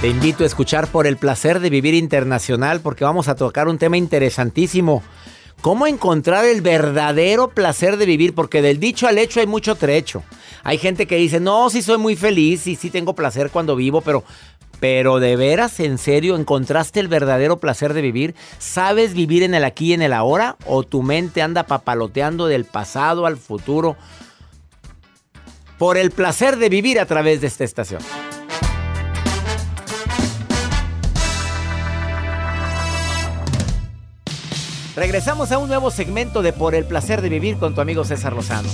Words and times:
Te 0.00 0.08
invito 0.08 0.44
a 0.44 0.46
escuchar 0.46 0.88
por 0.88 1.06
el 1.06 1.16
placer 1.16 1.58
de 1.58 1.70
vivir 1.70 1.94
internacional 1.94 2.80
porque 2.80 3.02
vamos 3.02 3.28
a 3.28 3.34
tocar 3.34 3.66
un 3.66 3.78
tema 3.78 3.96
interesantísimo. 3.96 5.02
¿Cómo 5.62 5.86
encontrar 5.86 6.44
el 6.44 6.60
verdadero 6.60 7.48
placer 7.48 7.96
de 7.96 8.04
vivir? 8.04 8.34
Porque 8.34 8.60
del 8.60 8.78
dicho 8.78 9.08
al 9.08 9.16
hecho 9.16 9.40
hay 9.40 9.46
mucho 9.46 9.74
trecho. 9.74 10.22
Hay 10.64 10.76
gente 10.76 11.06
que 11.06 11.16
dice, 11.16 11.40
no, 11.40 11.70
sí 11.70 11.80
soy 11.80 11.96
muy 11.96 12.14
feliz 12.14 12.66
y 12.66 12.76
sí 12.76 12.90
tengo 12.90 13.14
placer 13.14 13.50
cuando 13.50 13.74
vivo, 13.74 14.02
pero, 14.02 14.22
pero 14.80 15.18
de 15.18 15.34
veras, 15.34 15.80
en 15.80 15.96
serio, 15.96 16.36
¿encontraste 16.36 17.00
el 17.00 17.08
verdadero 17.08 17.58
placer 17.58 17.94
de 17.94 18.02
vivir? 18.02 18.34
¿Sabes 18.58 19.14
vivir 19.14 19.42
en 19.44 19.54
el 19.54 19.64
aquí 19.64 19.86
y 19.86 19.92
en 19.94 20.02
el 20.02 20.12
ahora? 20.12 20.58
¿O 20.66 20.82
tu 20.82 21.02
mente 21.02 21.40
anda 21.40 21.62
papaloteando 21.62 22.46
del 22.46 22.66
pasado 22.66 23.24
al 23.24 23.38
futuro? 23.38 23.96
Por 25.78 25.96
el 25.96 26.10
placer 26.10 26.58
de 26.58 26.68
vivir 26.68 27.00
a 27.00 27.06
través 27.06 27.40
de 27.40 27.46
esta 27.46 27.64
estación. 27.64 28.02
Regresamos 34.96 35.52
a 35.52 35.58
un 35.58 35.68
nuevo 35.68 35.90
segmento 35.90 36.40
de 36.40 36.54
Por 36.54 36.74
el 36.74 36.86
placer 36.86 37.20
de 37.20 37.28
vivir 37.28 37.58
con 37.58 37.74
tu 37.74 37.82
amigo 37.82 38.02
César 38.02 38.32
Lozano. 38.32 38.70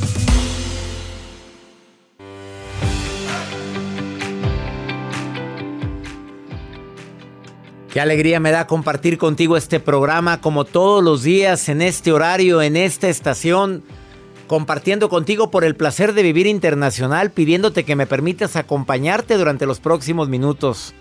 Qué 7.93 8.00
alegría 8.00 8.38
me 8.38 8.53
da 8.53 8.69
compartir 8.69 9.19
contigo 9.19 9.56
este 9.56 9.81
programa 9.81 10.41
como 10.41 10.65
todos 10.65 11.03
los 11.03 11.25
días 11.25 11.69
en 11.69 11.83
este 11.83 12.12
horario, 12.12 12.62
en 12.62 12.77
esta 12.77 13.09
estación, 13.09 13.83
compartiendo 14.47 15.09
contigo 15.09 15.50
por 15.50 15.65
el 15.65 15.75
placer 15.75 16.15
de 16.15 16.22
vivir 16.22 16.47
internacional, 16.47 17.33
pidiéndote 17.33 17.83
que 17.83 17.97
me 17.97 18.06
permitas 18.06 18.54
acompañarte 18.54 19.37
durante 19.37 19.66
los 19.66 19.81
próximos 19.81 20.28
minutos. 20.28 20.94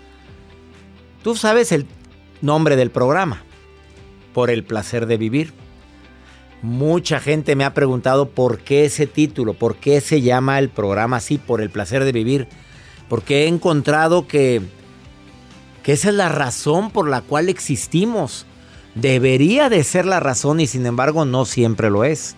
Tú 1.22 1.36
sabes 1.36 1.70
el 1.70 1.86
nombre 2.40 2.74
del 2.74 2.90
programa 2.90 3.44
por 4.32 4.50
el 4.50 4.64
placer 4.64 5.06
de 5.06 5.16
vivir. 5.16 5.52
Mucha 6.62 7.18
gente 7.18 7.56
me 7.56 7.64
ha 7.64 7.74
preguntado 7.74 8.28
por 8.30 8.58
qué 8.58 8.84
ese 8.84 9.06
título, 9.06 9.54
por 9.54 9.76
qué 9.76 10.00
se 10.00 10.20
llama 10.20 10.58
el 10.58 10.68
programa 10.68 11.16
así, 11.16 11.38
por 11.38 11.60
el 11.60 11.70
placer 11.70 12.04
de 12.04 12.12
vivir. 12.12 12.46
Porque 13.08 13.44
he 13.44 13.46
encontrado 13.48 14.28
que, 14.28 14.62
que 15.82 15.92
esa 15.92 16.10
es 16.10 16.14
la 16.14 16.28
razón 16.28 16.90
por 16.90 17.08
la 17.08 17.20
cual 17.20 17.48
existimos. 17.48 18.46
Debería 18.94 19.68
de 19.70 19.82
ser 19.82 20.06
la 20.06 20.20
razón 20.20 20.60
y 20.60 20.66
sin 20.66 20.86
embargo 20.86 21.24
no 21.24 21.44
siempre 21.46 21.90
lo 21.90 22.04
es. 22.04 22.36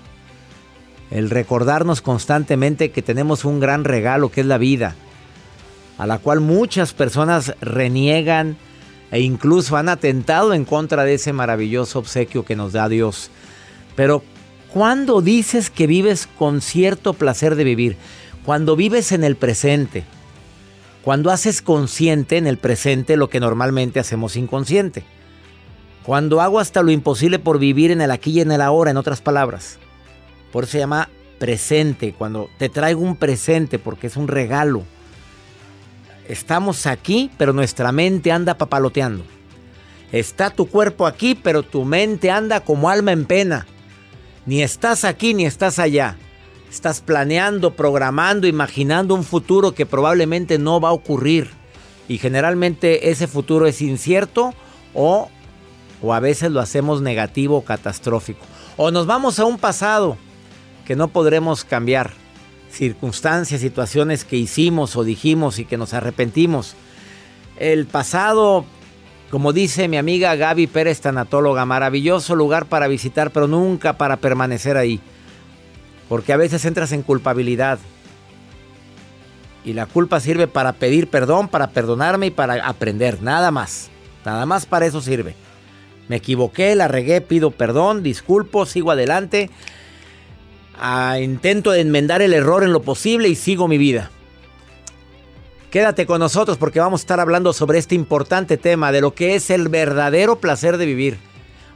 El 1.10 1.28
recordarnos 1.28 2.00
constantemente 2.00 2.91
que 2.93 3.03
tenemos 3.03 3.44
un 3.44 3.60
gran 3.60 3.84
regalo 3.84 4.31
que 4.31 4.41
es 4.41 4.47
la 4.47 4.59
vida, 4.59 4.97
a 5.99 6.06
la 6.06 6.19
cual 6.19 6.41
muchas 6.41 6.93
personas 6.94 7.54
reniegan, 7.60 8.56
e 9.10 9.20
incluso 9.20 9.76
han 9.76 9.88
atentado 9.88 10.54
en 10.54 10.65
contra 10.65 11.04
de 11.04 11.15
ese 11.15 11.32
maravilloso 11.32 11.98
obsequio 11.98 12.44
que 12.44 12.56
nos 12.56 12.72
da 12.72 12.88
Dios. 12.88 13.31
Pero, 13.97 14.22
¿cuándo 14.72 15.20
dices 15.20 15.70
que 15.70 15.87
vives 15.87 16.26
con 16.26 16.60
cierto 16.60 17.12
placer 17.15 17.54
de 17.54 17.65
vivir? 17.65 17.97
Cuando 18.44 18.76
vives 18.76 19.12
en 19.12 19.25
el 19.25 19.37
presente. 19.37 20.04
Cuando 21.03 21.31
haces 21.31 21.62
consciente 21.62 22.38
en 22.38 22.47
el 22.47 22.59
presente 22.59 23.16
lo 23.16 23.28
que 23.28 23.41
normalmente 23.41 24.00
hacemos 24.00 24.37
inconsciente. 24.37 25.04
Cuando 26.03 26.41
hago 26.41 26.59
hasta 26.59 26.82
lo 26.82 26.91
imposible 26.91 27.38
por 27.38 27.59
vivir 27.59 27.91
en 27.91 28.00
el 28.00 28.10
aquí 28.10 28.32
y 28.32 28.41
en 28.41 28.53
el 28.53 28.60
ahora, 28.60 28.91
en 28.91 28.97
otras 28.97 29.21
palabras. 29.21 29.78
Por 30.53 30.65
eso 30.65 30.72
se 30.72 30.78
llama 30.78 31.09
presente, 31.38 32.15
cuando 32.16 32.48
te 32.59 32.69
traigo 32.69 33.00
un 33.00 33.16
presente 33.16 33.78
porque 33.78 34.06
es 34.06 34.16
un 34.16 34.28
regalo 34.28 34.84
estamos 36.29 36.87
aquí, 36.87 37.31
pero 37.39 37.53
nuestra 37.53 37.93
mente 37.93 38.33
anda 38.33 38.57
papaloteando. 38.57 39.25
Está 40.12 40.51
tu 40.51 40.67
cuerpo 40.67 41.07
aquí, 41.07 41.35
pero 41.35 41.62
tu 41.62 41.85
mente 41.85 42.31
anda 42.31 42.61
como 42.61 42.89
alma 42.89 43.12
en 43.12 43.25
pena. 43.25 43.67
Ni 44.47 44.63
estás 44.63 45.05
aquí 45.05 45.34
ni 45.34 45.45
estás 45.45 45.79
allá. 45.79 46.17
Estás 46.71 47.01
planeando, 47.01 47.75
programando, 47.75 48.47
imaginando 48.47 49.15
un 49.15 49.25
futuro 49.25 49.75
que 49.75 49.87
probablemente 49.87 50.59
no 50.59 50.81
va 50.81 50.91
a 50.91 50.93
ocurrir. 50.93 51.51
Y 52.09 52.19
generalmente 52.19 53.11
ese 53.11 53.27
futuro 53.27 53.67
es 53.67 53.81
incierto 53.81 54.55
o, 54.93 55.31
o 56.03 56.15
a 56.15 56.21
veces 56.21 56.51
lo 56.51 56.61
hacemos 56.61 57.01
negativo 57.01 57.57
o 57.57 57.65
catastrófico. 57.65 58.45
O 58.77 58.91
nos 58.91 59.07
vamos 59.07 59.39
a 59.39 59.45
un 59.45 59.59
pasado 59.59 60.17
que 60.84 60.97
no 60.97 61.09
podremos 61.09 61.65
cambiar 61.65 62.13
circunstancias, 62.75 63.61
situaciones 63.61 64.25
que 64.25 64.37
hicimos 64.37 64.97
o 64.97 65.05
dijimos 65.05 65.59
y 65.59 65.65
que 65.65 65.77
nos 65.77 65.95
arrepentimos. 65.95 66.75
El 67.59 67.87
pasado, 67.87 68.65
como 69.31 69.53
dice 69.53 69.89
mi 69.89 69.97
amiga 69.97 70.35
Gaby 70.35 70.67
Pérez, 70.67 71.01
tanatóloga, 71.01 71.65
maravilloso 71.65 72.34
lugar 72.34 72.67
para 72.67 72.89
visitar, 72.89 73.31
pero 73.31 73.47
nunca 73.47 73.97
para 73.97 74.17
permanecer 74.17 74.77
ahí. 74.77 75.01
Porque 76.09 76.33
a 76.33 76.37
veces 76.37 76.65
entras 76.65 76.93
en 76.93 77.03
culpabilidad. 77.03 77.78
Y 79.65 79.72
la 79.72 79.87
culpa 79.87 80.21
sirve 80.21 80.47
para 80.47 80.75
pedir 80.75 81.09
perdón, 81.09 81.48
para 81.48 81.71
perdonarme 81.71 82.27
y 82.27 82.31
para 82.31 82.66
aprender, 82.66 83.22
nada 83.22 83.51
más. 83.51 83.91
Nada 84.25 84.45
más 84.45 84.66
para 84.66 84.87
eso 84.87 85.01
sirve. 85.01 85.34
Me 86.09 86.16
equivoqué, 86.16 86.75
la 86.75 86.87
regué, 86.87 87.22
pido 87.22 87.51
perdón, 87.51 88.03
disculpo, 88.03 88.66
sigo 88.66 88.91
adelante 88.91 89.48
intento 91.21 91.71
de 91.72 91.80
enmendar 91.80 92.22
el 92.22 92.34
error 92.34 92.65
en 92.65 92.72
lo 92.72 92.82
posible 92.82 93.28
y 93.28 93.34
sigo 93.34 93.68
mi 93.68 93.78
vida. 93.78 94.10
Quédate 95.71 96.06
con 96.06 96.21
nosotros 96.21 96.56
porque 96.56 96.78
vamos 96.78 97.00
a 97.00 97.03
estar 97.03 97.21
hablando 97.21 97.53
sobre 97.53 97.78
este 97.78 97.97
importante 97.97 98.56
tema 98.56 98.92
de 98.92 99.00
lo 99.00 99.15
que 99.15 99.34
es 99.34 99.50
el 99.50 99.68
verdadero 99.68 100.36
placer 100.36 100.76
de 100.76 100.86
vivir. 100.86 101.18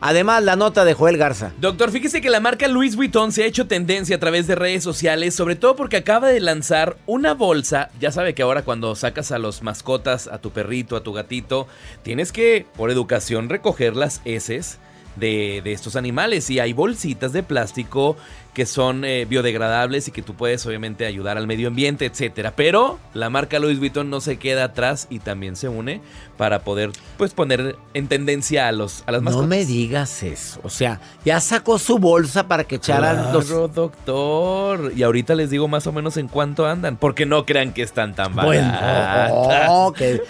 Además, 0.00 0.44
la 0.44 0.54
nota 0.54 0.84
de 0.84 0.94
Joel 0.94 1.16
Garza. 1.16 1.52
Doctor, 1.60 1.90
fíjese 1.90 2.20
que 2.20 2.30
la 2.30 2.38
marca 2.38 2.68
Louis 2.68 2.94
Vuitton 2.94 3.32
se 3.32 3.42
ha 3.42 3.46
hecho 3.46 3.66
tendencia 3.66 4.14
a 4.14 4.20
través 4.20 4.46
de 4.46 4.54
redes 4.54 4.84
sociales, 4.84 5.34
sobre 5.34 5.56
todo 5.56 5.74
porque 5.74 5.96
acaba 5.96 6.28
de 6.28 6.38
lanzar 6.38 6.96
una 7.06 7.34
bolsa. 7.34 7.90
Ya 7.98 8.12
sabe 8.12 8.34
que 8.34 8.42
ahora 8.42 8.62
cuando 8.62 8.94
sacas 8.94 9.32
a 9.32 9.38
los 9.38 9.64
mascotas, 9.64 10.28
a 10.28 10.38
tu 10.38 10.52
perrito, 10.52 10.94
a 10.94 11.02
tu 11.02 11.12
gatito, 11.12 11.66
tienes 12.04 12.30
que, 12.30 12.66
por 12.76 12.92
educación, 12.92 13.48
recoger 13.48 13.96
las 13.96 14.20
heces 14.24 14.78
de, 15.16 15.62
estos 15.64 15.96
animales. 15.96 16.48
Y 16.50 16.60
hay 16.60 16.72
bolsitas 16.72 17.32
de 17.32 17.42
plástico 17.42 18.16
que 18.54 18.66
son 18.66 19.04
eh, 19.04 19.24
biodegradables 19.24 20.08
y 20.08 20.10
que 20.10 20.20
tú 20.20 20.34
puedes 20.34 20.66
obviamente 20.66 21.06
ayudar 21.06 21.38
al 21.38 21.46
medio 21.46 21.68
ambiente, 21.68 22.06
etcétera. 22.06 22.54
Pero 22.56 22.98
la 23.14 23.30
marca 23.30 23.60
Louis 23.60 23.78
Vuitton 23.78 24.10
no 24.10 24.20
se 24.20 24.36
queda 24.38 24.64
atrás 24.64 25.06
y 25.10 25.20
también 25.20 25.54
se 25.54 25.68
une 25.68 26.00
para 26.36 26.60
poder 26.60 26.90
pues 27.16 27.34
poner 27.34 27.76
en 27.94 28.08
tendencia 28.08 28.66
a 28.66 28.72
los 28.72 29.04
a 29.06 29.12
las 29.12 29.22
mascotas. 29.22 29.48
No 29.48 29.48
me 29.56 29.64
digas 29.64 30.22
eso. 30.24 30.60
O 30.64 30.70
sea, 30.70 31.00
ya 31.24 31.40
sacó 31.40 31.78
su 31.78 31.98
bolsa 31.98 32.48
para 32.48 32.64
que 32.64 32.76
echaran 32.76 33.16
claro, 33.30 33.32
los 33.48 33.74
doctor. 33.74 34.92
Y 34.96 35.02
ahorita 35.04 35.34
les 35.36 35.50
digo 35.50 35.68
más 35.68 35.86
o 35.86 35.92
menos 35.92 36.16
en 36.16 36.26
cuánto 36.28 36.66
andan, 36.66 36.96
porque 36.96 37.26
no 37.26 37.46
crean 37.46 37.72
que 37.72 37.82
están 37.82 38.14
tan 38.14 38.34
baratas. 38.34 39.30
Bueno, 39.30 40.22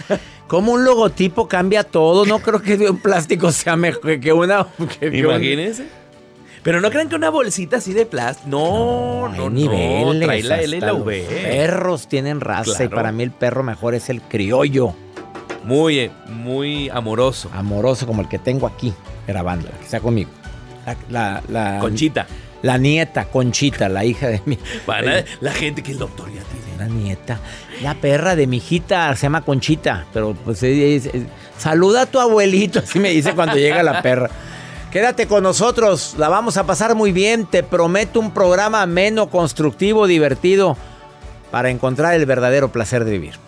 como 0.48 0.72
un 0.72 0.84
logotipo 0.84 1.48
cambia 1.48 1.84
todo. 1.84 2.24
No 2.26 2.40
creo 2.40 2.60
que 2.60 2.76
de 2.76 2.90
un 2.90 2.98
plástico 3.00 3.52
sea 3.52 3.76
mejor 3.76 4.20
que 4.20 4.32
una. 4.32 4.66
que- 5.00 5.10
que 5.10 5.26
un- 5.26 5.32
Imagínense. 5.32 5.86
Pero 6.68 6.82
no 6.82 6.90
crean 6.90 7.08
que 7.08 7.14
una 7.16 7.30
bolsita 7.30 7.78
así 7.78 7.94
de 7.94 8.04
plástico. 8.04 8.50
No, 8.50 9.28
no, 9.28 9.32
hay 9.32 9.38
no. 9.38 9.50
niveles. 9.50 10.26
Trae 10.26 10.42
la 10.42 10.60
L 10.60 10.76
y 10.76 10.80
la 10.80 10.86
los 10.88 11.00
V. 11.00 11.26
Perros 11.42 12.08
tienen 12.08 12.42
raza 12.42 12.84
y 12.84 12.88
para 12.88 13.10
mí 13.10 13.22
el 13.22 13.30
perro 13.30 13.62
mejor 13.62 13.94
es 13.94 14.10
el 14.10 14.20
criollo. 14.20 14.92
Muy, 15.64 15.98
eh, 15.98 16.10
muy 16.28 16.90
amoroso. 16.90 17.48
Amoroso 17.54 18.06
como 18.06 18.20
el 18.20 18.28
que 18.28 18.38
tengo 18.38 18.66
aquí 18.66 18.92
grabando, 19.26 19.66
que 19.78 19.84
está 19.84 20.00
conmigo. 20.00 20.28
La, 20.84 20.96
la, 21.08 21.42
la- 21.48 21.78
Conchita. 21.80 22.26
La 22.60 22.76
nieta, 22.76 23.24
Conchita, 23.24 23.88
la 23.88 24.04
hija 24.04 24.28
de 24.28 24.42
mi. 24.44 24.58
Van 24.86 25.08
a- 25.08 25.24
la 25.40 25.52
gente 25.52 25.82
que 25.82 25.92
el 25.92 25.98
doctor 25.98 26.26
ya 26.30 26.42
tiene. 26.42 26.76
La 26.78 26.86
nieta. 26.86 27.40
La 27.82 27.94
perra 27.94 28.36
de 28.36 28.46
mi 28.46 28.58
hijita 28.58 29.16
se 29.16 29.22
llama 29.22 29.40
Conchita. 29.40 30.04
Pero 30.12 30.34
pues 30.44 30.62
es- 30.62 31.06
es- 31.06 31.22
saluda 31.56 32.02
a 32.02 32.06
tu 32.06 32.20
abuelito, 32.20 32.80
así 32.80 32.98
me 32.98 33.08
dice 33.08 33.32
cuando 33.32 33.56
llega 33.56 33.82
la 33.82 34.02
perra. 34.02 34.28
Quédate 34.90 35.26
con 35.26 35.42
nosotros, 35.42 36.14
la 36.16 36.30
vamos 36.30 36.56
a 36.56 36.64
pasar 36.64 36.94
muy 36.94 37.12
bien. 37.12 37.44
Te 37.44 37.62
prometo 37.62 38.20
un 38.20 38.30
programa 38.30 38.80
ameno, 38.80 39.28
constructivo, 39.28 40.06
divertido 40.06 40.78
para 41.50 41.68
encontrar 41.68 42.14
el 42.14 42.24
verdadero 42.24 42.72
placer 42.72 43.04
de 43.04 43.12
vivir. 43.12 43.47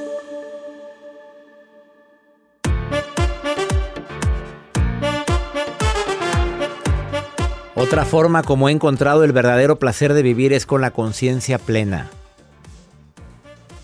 Otra 7.81 8.05
forma 8.05 8.43
como 8.43 8.69
he 8.69 8.71
encontrado 8.71 9.23
el 9.23 9.31
verdadero 9.31 9.79
placer 9.79 10.13
de 10.13 10.21
vivir 10.21 10.53
es 10.53 10.67
con 10.67 10.81
la 10.81 10.91
conciencia 10.91 11.57
plena. 11.57 12.11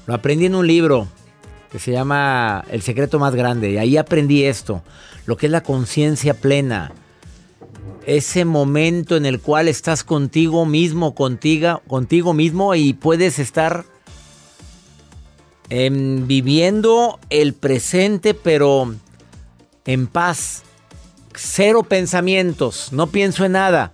Lo 0.05 0.13
aprendí 0.13 0.45
en 0.45 0.53
un 0.53 0.67
libro 0.67 1.07
que 1.71 1.79
se 1.79 1.93
llama 1.93 2.63
El 2.69 2.83
secreto 2.83 3.17
más 3.17 3.33
grande 3.33 3.71
y 3.71 3.77
ahí 3.79 3.97
aprendí 3.97 4.43
esto, 4.43 4.83
lo 5.25 5.35
que 5.35 5.47
es 5.47 5.51
la 5.51 5.63
conciencia 5.63 6.35
plena. 6.35 6.91
Ese 8.05 8.45
momento 8.45 9.15
en 9.15 9.25
el 9.25 9.41
cual 9.41 9.67
estás 9.67 10.03
contigo 10.03 10.67
mismo, 10.67 11.15
contigo, 11.15 11.81
contigo 11.87 12.35
mismo 12.35 12.75
y 12.75 12.93
puedes 12.93 13.39
estar 13.39 13.83
em, 15.69 16.27
viviendo 16.27 17.19
el 17.31 17.55
presente 17.55 18.35
pero 18.35 18.93
en 19.85 20.05
paz. 20.05 20.61
Cero 21.39 21.83
pensamientos, 21.83 22.91
no 22.91 23.07
pienso 23.07 23.45
en 23.45 23.51
nada. 23.51 23.91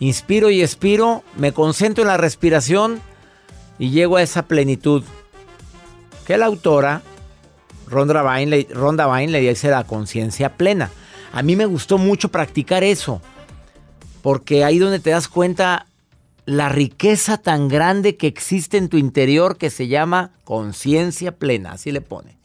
Inspiro 0.00 0.50
y 0.50 0.60
expiro, 0.60 1.22
me 1.36 1.52
concentro 1.52 2.02
en 2.02 2.08
la 2.08 2.16
respiración 2.16 3.00
y 3.78 3.90
llego 3.90 4.16
a 4.16 4.22
esa 4.22 4.42
plenitud. 4.42 5.04
Que 6.26 6.36
la 6.36 6.46
autora, 6.46 7.02
Rhonda 7.86 8.22
Byrne, 8.22 9.28
le 9.28 9.40
dice 9.40 9.70
la 9.70 9.84
conciencia 9.84 10.56
plena. 10.56 10.90
A 11.32 11.42
mí 11.42 11.54
me 11.54 11.66
gustó 11.66 11.96
mucho 11.96 12.30
practicar 12.30 12.82
eso, 12.82 13.22
porque 14.22 14.64
ahí 14.64 14.78
donde 14.78 14.98
te 14.98 15.10
das 15.10 15.28
cuenta 15.28 15.86
la 16.44 16.68
riqueza 16.68 17.38
tan 17.38 17.68
grande 17.68 18.16
que 18.16 18.26
existe 18.26 18.78
en 18.78 18.88
tu 18.88 18.96
interior 18.96 19.58
que 19.58 19.70
se 19.70 19.86
llama 19.86 20.32
conciencia 20.42 21.30
plena, 21.32 21.72
así 21.72 21.92
le 21.92 22.00
pone. 22.00 22.36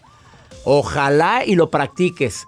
Ojalá 0.66 1.44
y 1.46 1.56
lo 1.56 1.72
practiques. 1.72 2.46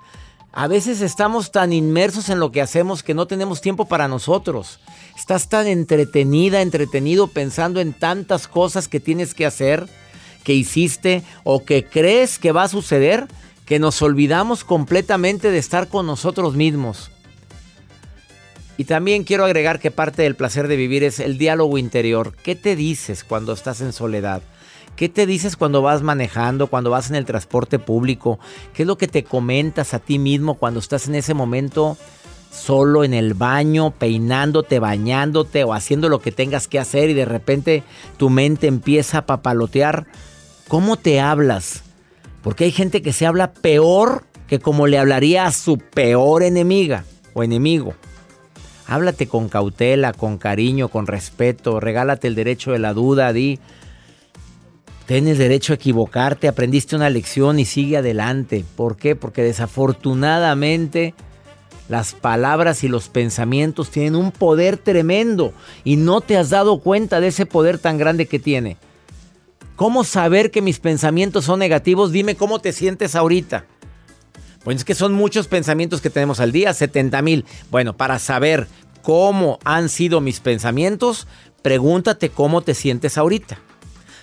A 0.57 0.67
veces 0.67 1.01
estamos 1.01 1.51
tan 1.51 1.73
inmersos 1.73 2.29
en 2.29 2.39
lo 2.39 2.53
que 2.53 2.61
hacemos 2.61 3.03
que 3.03 3.13
no 3.13 3.27
tenemos 3.27 3.59
tiempo 3.59 3.89
para 3.89 4.07
nosotros. 4.07 4.79
Estás 5.17 5.49
tan 5.49 5.67
entretenida, 5.67 6.61
entretenido 6.61 7.27
pensando 7.27 7.81
en 7.81 7.91
tantas 7.91 8.47
cosas 8.47 8.87
que 8.87 9.01
tienes 9.01 9.33
que 9.33 9.45
hacer, 9.45 9.85
que 10.45 10.53
hiciste 10.53 11.23
o 11.43 11.65
que 11.65 11.83
crees 11.83 12.39
que 12.39 12.53
va 12.53 12.63
a 12.63 12.69
suceder, 12.69 13.27
que 13.65 13.79
nos 13.79 14.01
olvidamos 14.01 14.63
completamente 14.63 15.51
de 15.51 15.57
estar 15.57 15.89
con 15.89 16.07
nosotros 16.07 16.55
mismos. 16.55 17.11
Y 18.77 18.85
también 18.85 19.25
quiero 19.25 19.43
agregar 19.43 19.81
que 19.81 19.91
parte 19.91 20.21
del 20.21 20.37
placer 20.37 20.69
de 20.69 20.77
vivir 20.77 21.03
es 21.03 21.19
el 21.19 21.37
diálogo 21.37 21.77
interior. 21.77 22.33
¿Qué 22.43 22.55
te 22.55 22.77
dices 22.77 23.25
cuando 23.25 23.51
estás 23.51 23.81
en 23.81 23.91
soledad? 23.91 24.41
¿Qué 24.95 25.09
te 25.09 25.25
dices 25.25 25.57
cuando 25.57 25.81
vas 25.81 26.01
manejando, 26.01 26.67
cuando 26.67 26.89
vas 26.89 27.09
en 27.09 27.15
el 27.15 27.25
transporte 27.25 27.79
público? 27.79 28.39
¿Qué 28.73 28.83
es 28.83 28.87
lo 28.87 28.97
que 28.97 29.07
te 29.07 29.25
comentas 29.25 29.93
a 29.93 29.99
ti 29.99 30.19
mismo 30.19 30.55
cuando 30.55 30.79
estás 30.79 31.07
en 31.07 31.15
ese 31.15 31.33
momento 31.33 31.97
solo 32.49 33.03
en 33.03 33.13
el 33.13 33.33
baño, 33.33 33.91
peinándote, 33.91 34.79
bañándote 34.79 35.65
o 35.65 35.73
haciendo 35.73 36.07
lo 36.07 36.19
que 36.19 36.31
tengas 36.31 36.69
que 36.69 36.79
hacer 36.79 37.09
y 37.09 37.13
de 37.13 37.25
repente 37.25 37.83
tu 38.17 38.29
mente 38.29 38.67
empieza 38.67 39.19
a 39.19 39.25
papalotear? 39.25 40.05
¿Cómo 40.69 40.95
te 40.95 41.19
hablas? 41.19 41.83
Porque 42.41 42.63
hay 42.63 42.71
gente 42.71 43.01
que 43.01 43.11
se 43.11 43.25
habla 43.25 43.51
peor 43.51 44.23
que 44.47 44.59
como 44.59 44.87
le 44.87 44.97
hablaría 44.97 45.45
a 45.45 45.51
su 45.51 45.77
peor 45.77 46.43
enemiga 46.43 47.03
o 47.33 47.43
enemigo. 47.43 47.95
Háblate 48.87 49.27
con 49.27 49.49
cautela, 49.49 50.13
con 50.13 50.37
cariño, 50.37 50.87
con 50.87 51.07
respeto, 51.07 51.79
regálate 51.79 52.27
el 52.27 52.35
derecho 52.35 52.71
de 52.71 52.79
la 52.79 52.93
duda, 52.93 53.33
di, 53.33 53.59
tienes 55.05 55.37
derecho 55.37 55.73
a 55.73 55.75
equivocarte, 55.75 56.47
aprendiste 56.47 56.95
una 56.95 57.09
lección 57.09 57.59
y 57.59 57.65
sigue 57.65 57.97
adelante. 57.97 58.65
¿Por 58.75 58.97
qué? 58.97 59.15
Porque 59.15 59.43
desafortunadamente 59.43 61.13
las 61.87 62.13
palabras 62.13 62.83
y 62.83 62.87
los 62.87 63.09
pensamientos 63.09 63.91
tienen 63.91 64.15
un 64.15 64.31
poder 64.31 64.77
tremendo 64.77 65.53
y 65.83 65.97
no 65.97 66.21
te 66.21 66.37
has 66.37 66.49
dado 66.49 66.79
cuenta 66.79 67.19
de 67.19 67.27
ese 67.27 67.45
poder 67.45 67.77
tan 67.77 67.97
grande 67.97 68.25
que 68.25 68.39
tiene. 68.39 68.77
¿Cómo 69.75 70.03
saber 70.03 70.51
que 70.51 70.61
mis 70.61 70.79
pensamientos 70.79 71.45
son 71.45 71.59
negativos? 71.59 72.11
Dime 72.11 72.35
cómo 72.35 72.59
te 72.59 72.71
sientes 72.71 73.13
ahorita. 73.13 73.65
Pues 74.63 74.77
es 74.77 74.85
que 74.85 74.95
son 74.95 75.13
muchos 75.13 75.47
pensamientos 75.47 76.01
que 76.01 76.09
tenemos 76.09 76.39
al 76.39 76.51
día, 76.51 76.73
70 76.73 77.21
mil. 77.21 77.45
Bueno, 77.69 77.95
para 77.95 78.17
saber 78.17 78.67
cómo 79.03 79.59
han 79.63 79.89
sido 79.89 80.21
mis 80.21 80.39
pensamientos, 80.39 81.27
pregúntate 81.61 82.29
cómo 82.29 82.61
te 82.61 82.73
sientes 82.73 83.17
ahorita. 83.17 83.59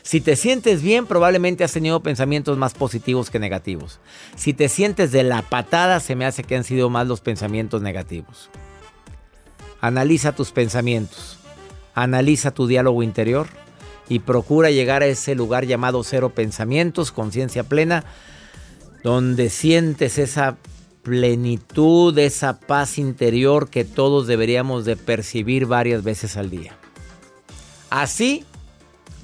Si 0.03 0.21
te 0.21 0.37
sientes 0.37 0.83
bien, 0.83 1.07
probablemente 1.07 1.65
has 1.65 1.73
tenido 1.73 2.03
pensamientos 2.03 2.59
más 2.59 2.75
positivos 2.75 3.31
que 3.31 3.39
negativos. 3.39 4.01
Si 4.37 4.53
te 4.53 4.69
sientes 4.69 5.13
de 5.13 5.23
la 5.23 5.43
patada, 5.43 6.01
se 6.01 6.17
me 6.17 6.27
hace 6.27 6.43
que 6.43 6.57
han 6.57 6.65
sido 6.65 6.91
más 6.91 7.07
los 7.07 7.21
pensamientos 7.21 7.83
negativos. 7.83 8.51
Analiza 9.81 10.33
tus 10.33 10.51
pensamientos, 10.51 11.39
analiza 11.95 12.51
tu 12.53 12.67
diálogo 12.67 13.03
interior 13.03 13.49
y 14.09 14.21
procura 14.21 14.71
llegar 14.71 15.03
a 15.03 15.07
ese 15.07 15.35
lugar 15.35 15.67
llamado 15.67 16.03
cero 16.05 16.31
pensamientos, 16.35 17.13
conciencia 17.13 17.65
plena, 17.65 18.05
donde 19.03 19.51
sientes 19.51 20.19
esa 20.19 20.57
plenitud, 21.03 22.17
esa 22.19 22.61
paz 22.61 22.99
interior 22.99 23.71
que 23.71 23.85
todos 23.85 24.27
deberíamos 24.27 24.85
de 24.85 24.97
percibir 24.97 25.67
varias 25.67 26.05
veces 26.05 26.37
al 26.37 26.51
día. 26.51 26.77
¿Así 27.91 28.45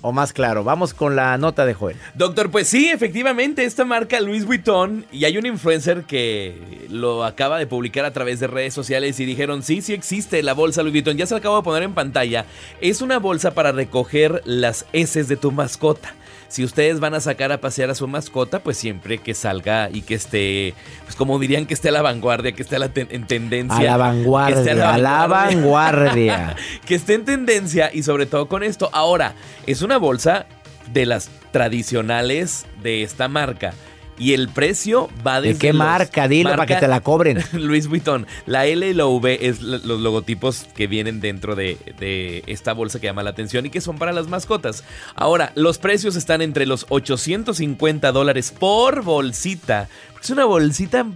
o 0.00 0.12
más 0.12 0.32
claro? 0.32 0.64
Vamos 0.64 0.94
con 0.94 1.16
la 1.16 1.36
nota 1.38 1.66
de 1.66 1.74
Joel. 1.74 1.96
Doctor, 2.14 2.50
pues 2.50 2.68
sí, 2.68 2.88
efectivamente, 2.88 3.64
esta 3.64 3.84
marca 3.84 4.20
Louis 4.20 4.44
Vuitton 4.44 5.04
y 5.12 5.24
hay 5.24 5.38
un 5.38 5.46
influencer 5.46 6.04
que 6.04 6.86
lo 6.90 7.24
acaba 7.24 7.58
de 7.58 7.66
publicar 7.66 8.04
a 8.04 8.12
través 8.12 8.40
de 8.40 8.46
redes 8.46 8.74
sociales 8.74 9.18
y 9.20 9.24
dijeron, 9.24 9.62
sí, 9.62 9.82
sí 9.82 9.92
existe 9.92 10.42
la 10.42 10.54
bolsa 10.54 10.82
Louis 10.82 10.94
Vuitton, 10.94 11.16
ya 11.16 11.26
se 11.26 11.34
la 11.34 11.38
acabo 11.38 11.56
de 11.56 11.62
poner 11.62 11.82
en 11.82 11.94
pantalla. 11.94 12.46
Es 12.80 13.02
una 13.02 13.18
bolsa 13.18 13.52
para 13.52 13.72
recoger 13.72 14.42
las 14.44 14.86
heces 14.92 15.28
de 15.28 15.36
tu 15.36 15.52
mascota 15.52 16.14
si 16.48 16.64
ustedes 16.64 16.98
van 16.98 17.14
a 17.14 17.20
sacar 17.20 17.52
a 17.52 17.60
pasear 17.60 17.90
a 17.90 17.94
su 17.94 18.08
mascota, 18.08 18.60
pues 18.60 18.78
siempre 18.78 19.18
que 19.18 19.34
salga 19.34 19.90
y 19.92 20.02
que 20.02 20.14
esté, 20.14 20.74
pues 21.04 21.14
como 21.14 21.38
dirían, 21.38 21.66
que 21.66 21.74
esté 21.74 21.90
a 21.90 21.92
la 21.92 22.02
vanguardia, 22.02 22.52
que 22.52 22.62
esté 22.62 22.76
a 22.76 22.78
la 22.78 22.90
en 22.94 23.26
tendencia. 23.26 23.78
A 23.78 23.82
la 23.82 23.96
vanguardia, 23.98 24.94
a 24.94 24.98
la 24.98 25.26
vanguardia. 25.26 26.56
que 26.86 26.94
esté 26.94 27.14
en 27.14 27.24
tendencia 27.24 27.90
y 27.92 28.02
sobre 28.02 28.26
todo 28.26 28.48
con 28.48 28.62
esto. 28.62 28.88
Ahora, 28.92 29.34
es 29.66 29.82
una 29.82 29.98
bolsa 29.98 30.46
de 30.92 31.06
las 31.06 31.30
tradicionales 31.50 32.66
de 32.82 33.02
esta 33.02 33.28
marca. 33.28 33.74
Y 34.18 34.32
el 34.34 34.48
precio 34.48 35.08
va 35.26 35.40
desde. 35.40 35.54
¿De 35.54 35.58
qué 35.60 35.72
marca? 35.72 36.26
Dilo 36.26 36.50
para 36.50 36.66
que 36.66 36.76
te 36.76 36.88
la 36.88 37.00
cobren. 37.00 37.42
Luis 37.52 37.86
Vuitton. 37.86 38.26
La 38.46 38.66
L 38.66 38.86
y 38.86 38.94
la 38.94 39.06
V 39.06 39.48
es 39.48 39.62
los 39.62 39.84
logotipos 39.84 40.66
que 40.74 40.86
vienen 40.86 41.20
dentro 41.20 41.54
de, 41.54 41.78
de, 41.98 42.42
esta 42.46 42.72
bolsa 42.72 43.00
que 43.00 43.06
llama 43.06 43.22
la 43.22 43.30
atención 43.30 43.66
y 43.66 43.70
que 43.70 43.80
son 43.80 43.98
para 43.98 44.12
las 44.12 44.28
mascotas. 44.28 44.82
Ahora, 45.14 45.52
los 45.54 45.78
precios 45.78 46.16
están 46.16 46.42
entre 46.42 46.66
los 46.66 46.86
850 46.88 48.10
dólares 48.10 48.52
por 48.58 49.02
bolsita. 49.02 49.88
Es 50.20 50.30
una 50.30 50.44
bolsita 50.44 51.06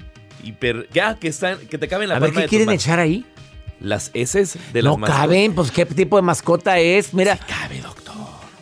hiper. 0.45 0.89
Ya, 0.93 1.17
que, 1.17 1.29
están, 1.29 1.59
que 1.59 1.79
te 1.79 1.89
caben 1.89 2.09
la 2.09 2.17
A 2.17 2.19
ver, 2.21 2.33
¿qué 2.33 2.47
quieren 2.47 2.71
echar 2.71 3.01
ahí? 3.01 3.27
Las 3.81 4.13
heces 4.15 4.57
de 4.73 4.83
las 4.83 4.93
no 4.93 4.99
mascotas. 4.99 5.23
No 5.23 5.29
caben, 5.29 5.55
pues 5.55 5.71
qué 5.73 5.87
tipo 5.87 6.17
de 6.17 6.23
mascota 6.23 6.79
es. 6.79 7.13
Mira. 7.13 7.37
Sí 7.37 7.43
cabe, 7.49 7.81
doctor. 7.81 8.15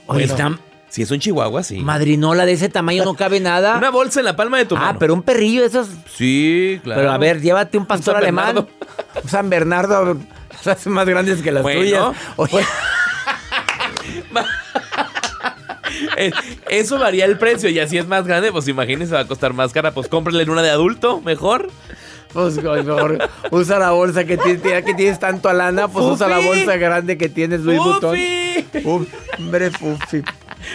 Oye, 0.07 0.25
están 0.25 0.59
si 0.91 1.03
es 1.03 1.11
un 1.13 1.21
chihuahua, 1.21 1.63
sí. 1.63 1.79
Madrinola 1.79 2.45
de 2.45 2.53
ese 2.53 2.69
tamaño 2.69 3.05
no 3.05 3.15
cabe 3.15 3.39
nada. 3.39 3.77
Una 3.79 3.91
bolsa 3.91 4.19
en 4.19 4.27
la 4.27 4.35
palma 4.37 4.59
de 4.59 4.67
tu 4.67 4.77
ah, 4.77 4.81
mano. 4.81 4.93
Ah, 4.93 4.97
pero 4.99 5.15
un 5.15 5.23
perrillo, 5.23 5.65
esos. 5.65 5.89
Sí, 6.13 6.81
claro. 6.83 7.01
Pero 7.01 7.13
a 7.13 7.19
ver, 7.19 7.41
llévate 7.41 7.79
un 7.79 7.87
pastor 7.87 8.17
alemán. 8.17 8.59
Un 8.59 9.29
San 9.29 9.49
Bernardo. 9.49 10.19
Son 10.83 10.93
más 10.93 11.07
grandes 11.07 11.43
que 11.43 11.53
las 11.53 11.63
tuyas. 11.63 12.15
Oye. 12.37 12.65
Eh, 16.17 16.33
eso 16.69 16.99
varía 16.99 17.25
el 17.25 17.37
precio 17.37 17.69
y 17.69 17.79
así 17.79 17.99
es 17.99 18.07
más 18.07 18.27
grande, 18.27 18.51
pues 18.53 18.67
imagínese 18.69 19.15
va 19.15 19.21
a 19.21 19.27
costar 19.27 19.53
más 19.53 19.73
cara, 19.73 19.93
pues 19.93 20.09
cómprele 20.09 20.51
una 20.51 20.63
de 20.63 20.71
adulto, 20.71 21.21
mejor. 21.21 21.71
Pues 22.33 22.63
mejor 22.63 23.29
usa 23.51 23.79
la 23.79 23.91
bolsa 23.91 24.25
que 24.25 24.37
tienes, 24.37 24.85
que 24.85 24.95
tienes 24.95 25.19
tanto 25.19 25.49
a 25.49 25.53
lana, 25.53 25.89
pues 25.89 26.05
usa 26.07 26.29
la 26.29 26.39
bolsa 26.39 26.77
grande 26.77 27.19
que 27.19 27.29
tienes 27.29 27.61
Luis 27.61 27.79
Butón. 27.79 28.17
Hombre, 28.85 29.71
Fufi. 29.71 30.23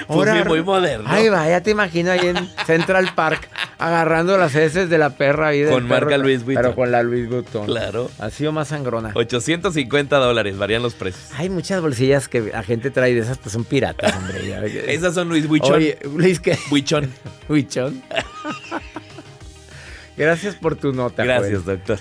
Ahora, 0.08 0.44
muy 0.44 0.64
moderno. 0.64 1.08
Ay, 1.10 1.30
va, 1.30 1.48
ya 1.48 1.62
te 1.62 1.72
imagino 1.72 2.12
ahí 2.12 2.28
en 2.28 2.50
Central 2.66 3.12
Park 3.16 3.50
agarrando 3.78 4.38
las 4.38 4.56
heces 4.56 4.90
de 4.90 4.98
la 4.98 5.12
perra 5.12 5.50
ahí 5.50 5.66
Con 5.66 5.88
marca 5.88 6.18
Luis 6.18 6.44
Vuitton. 6.44 6.64
Pero 6.64 6.76
con 6.76 6.92
la 6.92 7.04
Luis 7.04 7.30
Vuitton. 7.30 7.66
Claro. 7.66 8.10
Ha 8.20 8.30
sido 8.30 8.52
más 8.52 8.70
sangrona. 8.70 9.12
850 9.14 10.18
dólares, 10.18 10.58
varían 10.58 10.82
los 10.82 10.94
precios. 10.94 11.30
Hay 11.38 11.50
muchas 11.50 11.82
bolsillas 11.82 12.28
que 12.28 12.42
la 12.42 12.64
gente 12.64 12.92
trae 12.92 13.14
de 13.14 13.22
esas, 13.22 13.38
pues 13.38 13.54
son 13.54 13.64
piratas, 13.64 14.16
hombre. 14.16 14.86
Esas 14.94 15.14
son 15.14 15.30
Luis. 15.30 15.46
Oye, 15.48 15.98
Luis, 16.16 16.40
¿qué? 16.40 16.58
Vuitton. 16.70 17.12
Vuitton. 17.48 18.02
Gracias 20.18 20.56
por 20.56 20.76
tu 20.76 20.94
nota. 20.94 21.24
Gracias, 21.24 21.66
doctor. 21.66 22.00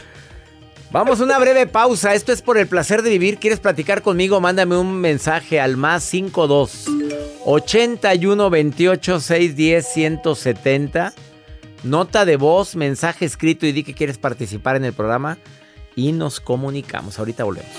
Vamos 0.93 1.21
a 1.21 1.25
una 1.25 1.39
breve 1.41 1.67
pausa. 1.67 2.15
Esto 2.15 2.33
es 2.33 2.41
por 2.41 2.57
el 2.57 2.69
placer 2.69 3.03
de 3.03 3.11
vivir. 3.11 3.39
¿Quieres 3.39 3.59
platicar 3.59 4.03
conmigo? 4.03 4.41
Mándame 4.41 4.77
un 4.77 5.01
mensaje 5.01 5.61
al 5.61 5.77
más 5.77 6.05
52 6.05 6.87
81 7.45 8.51
28 8.51 9.21
610 9.21 9.87
170. 9.87 11.13
Nota 11.83 12.25
de 12.25 12.37
voz, 12.37 12.77
mensaje 12.77 13.27
escrito 13.27 13.67
y 13.67 13.73
di 13.73 13.85
que 13.85 13.95
quieres 13.95 14.17
participar 14.17 14.77
en 14.77 14.85
el 14.85 14.95
programa 14.95 15.39
y 15.95 16.13
nos 16.13 16.41
comunicamos. 16.41 17.19
Ahorita 17.19 17.45
volvemos. 17.45 17.71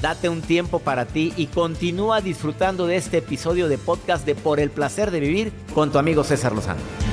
Date 0.00 0.28
un 0.28 0.42
tiempo 0.42 0.78
para 0.78 1.06
ti 1.06 1.32
y 1.36 1.46
continúa 1.46 2.20
disfrutando 2.20 2.86
de 2.86 2.96
este 2.96 3.18
episodio 3.18 3.68
de 3.68 3.78
podcast 3.78 4.26
de 4.26 4.34
Por 4.34 4.60
el 4.60 4.70
placer 4.70 5.10
de 5.10 5.20
vivir 5.20 5.52
con 5.74 5.90
tu 5.90 5.98
amigo 5.98 6.22
César 6.22 6.52
Lozano. 6.52 7.05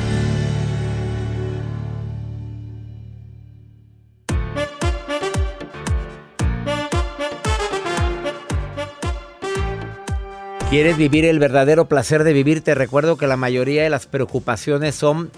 ¿Quieres 10.74 10.98
vivir 10.98 11.24
el 11.26 11.38
verdadero 11.38 11.88
placer 11.88 12.24
de 12.24 12.34
vivir? 12.34 12.62
Te 12.62 12.74
recuerdo 12.74 13.16
que 13.16 13.28
la 13.28 13.38
mayoría 13.38 13.84
de 13.84 13.92
las 13.92 14.08
preocupaciones 14.08 14.96
son 14.96 15.30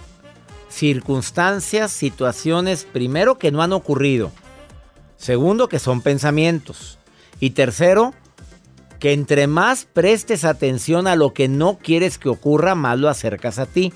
circunstancias, 0.69 1.91
situaciones, 1.91 2.85
primero, 2.85 3.37
que 3.37 3.51
no 3.51 3.61
han 3.61 3.73
ocurrido. 3.73 4.31
Segundo, 5.17 5.67
que 5.67 5.79
son 5.79 5.99
pensamientos. 5.99 6.99
Y 7.41 7.49
tercero, 7.49 8.13
que 8.97 9.11
entre 9.11 9.47
más 9.47 9.83
prestes 9.83 10.45
atención 10.45 11.05
a 11.05 11.17
lo 11.17 11.33
que 11.33 11.49
no 11.49 11.79
quieres 11.79 12.17
que 12.17 12.29
ocurra, 12.29 12.73
más 12.73 12.97
lo 12.97 13.09
acercas 13.09 13.59
a 13.59 13.65
ti. 13.65 13.91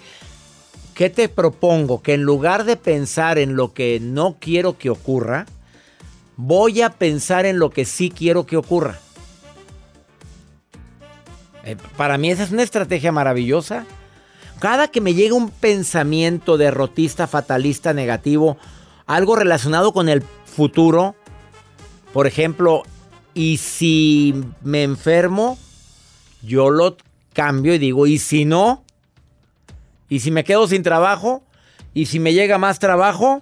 ¿Qué 0.94 1.10
te 1.10 1.30
propongo? 1.30 2.02
Que 2.02 2.16
en 2.16 2.24
lugar 2.24 2.66
de 2.66 2.76
pensar 2.76 3.38
en 3.38 3.56
lo 3.56 3.74
que 3.74 4.02
no 4.02 4.36
quiero 4.42 4.78
que 4.78 4.90
ocurra, 4.90 5.46
voy 6.36 6.82
a 6.82 6.90
pensar 6.90 7.46
en 7.46 7.60
lo 7.60 7.70
que 7.70 7.86
sí 7.86 8.10
quiero 8.10 8.46
que 8.46 8.58
ocurra. 8.58 9.00
Eh, 11.64 11.76
para 11.98 12.18
mí 12.18 12.32
esa 12.32 12.44
es 12.44 12.52
una 12.52 12.64
estrategia 12.64 13.12
maravillosa. 13.12 13.86
Cada 14.60 14.90
que 14.90 15.02
me 15.02 15.14
llega 15.14 15.36
un 15.36 15.50
pensamiento 15.50 16.58
derrotista, 16.58 17.28
fatalista, 17.28 17.94
negativo, 17.94 18.58
algo 19.06 19.36
relacionado 19.36 19.94
con 19.94 20.10
el 20.10 20.22
futuro, 20.22 21.16
por 22.14 22.28
ejemplo, 22.28 22.84
y 23.34 23.58
si 23.58 24.36
me 24.62 24.84
enfermo, 24.84 25.58
yo 26.42 26.70
lo 26.70 26.98
cambio 27.34 27.74
y 27.74 27.78
digo, 27.78 28.06
¿y 28.06 28.20
si 28.20 28.44
no? 28.46 28.84
¿Y 30.10 30.20
si 30.20 30.32
me 30.32 30.44
quedo 30.44 30.68
sin 30.68 30.84
trabajo? 30.84 31.44
¿Y 31.94 32.08
si 32.08 32.20
me 32.20 32.34
llega 32.34 32.58
más 32.58 32.80
trabajo? 32.80 33.42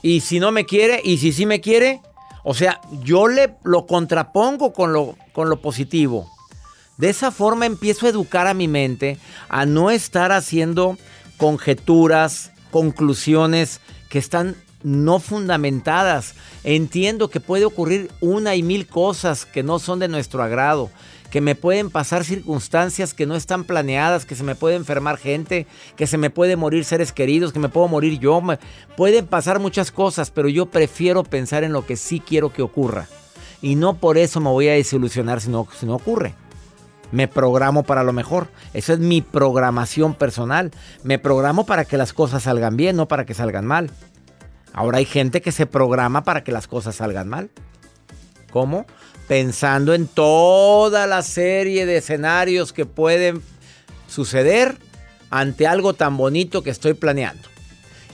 ¿Y 0.00 0.20
si 0.20 0.40
no 0.40 0.52
me 0.52 0.64
quiere? 0.64 1.00
¿Y 1.04 1.18
si 1.18 1.32
sí 1.32 1.44
me 1.44 1.60
quiere? 1.60 2.00
O 2.42 2.54
sea, 2.54 2.80
yo 3.02 3.26
le 3.26 3.56
lo 3.64 3.86
contrapongo 3.86 4.72
con 4.72 4.92
lo, 4.92 5.16
con 5.32 5.48
lo 5.48 5.60
positivo. 5.60 6.30
De 6.96 7.10
esa 7.10 7.30
forma 7.30 7.66
empiezo 7.66 8.06
a 8.06 8.10
educar 8.10 8.46
a 8.46 8.54
mi 8.54 8.68
mente 8.68 9.18
a 9.48 9.66
no 9.66 9.90
estar 9.90 10.30
haciendo 10.30 10.96
conjeturas, 11.36 12.52
conclusiones 12.70 13.80
que 14.08 14.18
están 14.18 14.56
no 14.84 15.18
fundamentadas. 15.18 16.34
Entiendo 16.62 17.30
que 17.30 17.40
puede 17.40 17.64
ocurrir 17.64 18.10
una 18.20 18.54
y 18.54 18.62
mil 18.62 18.86
cosas 18.86 19.44
que 19.44 19.64
no 19.64 19.80
son 19.80 19.98
de 19.98 20.08
nuestro 20.08 20.42
agrado, 20.42 20.90
que 21.30 21.40
me 21.40 21.56
pueden 21.56 21.90
pasar 21.90 22.22
circunstancias 22.22 23.12
que 23.12 23.26
no 23.26 23.34
están 23.34 23.64
planeadas, 23.64 24.24
que 24.24 24.36
se 24.36 24.44
me 24.44 24.54
puede 24.54 24.76
enfermar 24.76 25.18
gente, 25.18 25.66
que 25.96 26.06
se 26.06 26.16
me 26.16 26.30
puede 26.30 26.54
morir 26.54 26.84
seres 26.84 27.12
queridos, 27.12 27.52
que 27.52 27.58
me 27.58 27.68
puedo 27.68 27.88
morir 27.88 28.20
yo. 28.20 28.40
pueden 28.96 29.26
pasar 29.26 29.58
muchas 29.58 29.90
cosas, 29.90 30.30
pero 30.30 30.48
yo 30.48 30.66
prefiero 30.66 31.24
pensar 31.24 31.64
en 31.64 31.72
lo 31.72 31.86
que 31.86 31.96
sí 31.96 32.20
quiero 32.20 32.52
que 32.52 32.62
ocurra. 32.62 33.08
Y 33.60 33.74
no 33.74 33.94
por 33.94 34.18
eso 34.18 34.38
me 34.38 34.50
voy 34.50 34.68
a 34.68 34.74
desilusionar 34.74 35.40
si 35.40 35.48
no, 35.48 35.66
si 35.76 35.86
no 35.86 35.96
ocurre. 35.96 36.34
Me 37.14 37.28
programo 37.28 37.84
para 37.84 38.02
lo 38.02 38.12
mejor. 38.12 38.48
Esa 38.72 38.94
es 38.94 38.98
mi 38.98 39.22
programación 39.22 40.14
personal. 40.14 40.72
Me 41.04 41.20
programo 41.20 41.64
para 41.64 41.84
que 41.84 41.96
las 41.96 42.12
cosas 42.12 42.42
salgan 42.42 42.76
bien, 42.76 42.96
no 42.96 43.06
para 43.06 43.24
que 43.24 43.34
salgan 43.34 43.66
mal. 43.66 43.88
Ahora 44.72 44.98
hay 44.98 45.04
gente 45.04 45.40
que 45.40 45.52
se 45.52 45.66
programa 45.66 46.24
para 46.24 46.42
que 46.42 46.50
las 46.50 46.66
cosas 46.66 46.96
salgan 46.96 47.28
mal. 47.28 47.50
¿Cómo? 48.50 48.84
Pensando 49.28 49.94
en 49.94 50.08
toda 50.08 51.06
la 51.06 51.22
serie 51.22 51.86
de 51.86 51.98
escenarios 51.98 52.72
que 52.72 52.84
pueden 52.84 53.42
suceder 54.08 54.76
ante 55.30 55.68
algo 55.68 55.94
tan 55.94 56.16
bonito 56.16 56.64
que 56.64 56.70
estoy 56.70 56.94
planeando. 56.94 57.48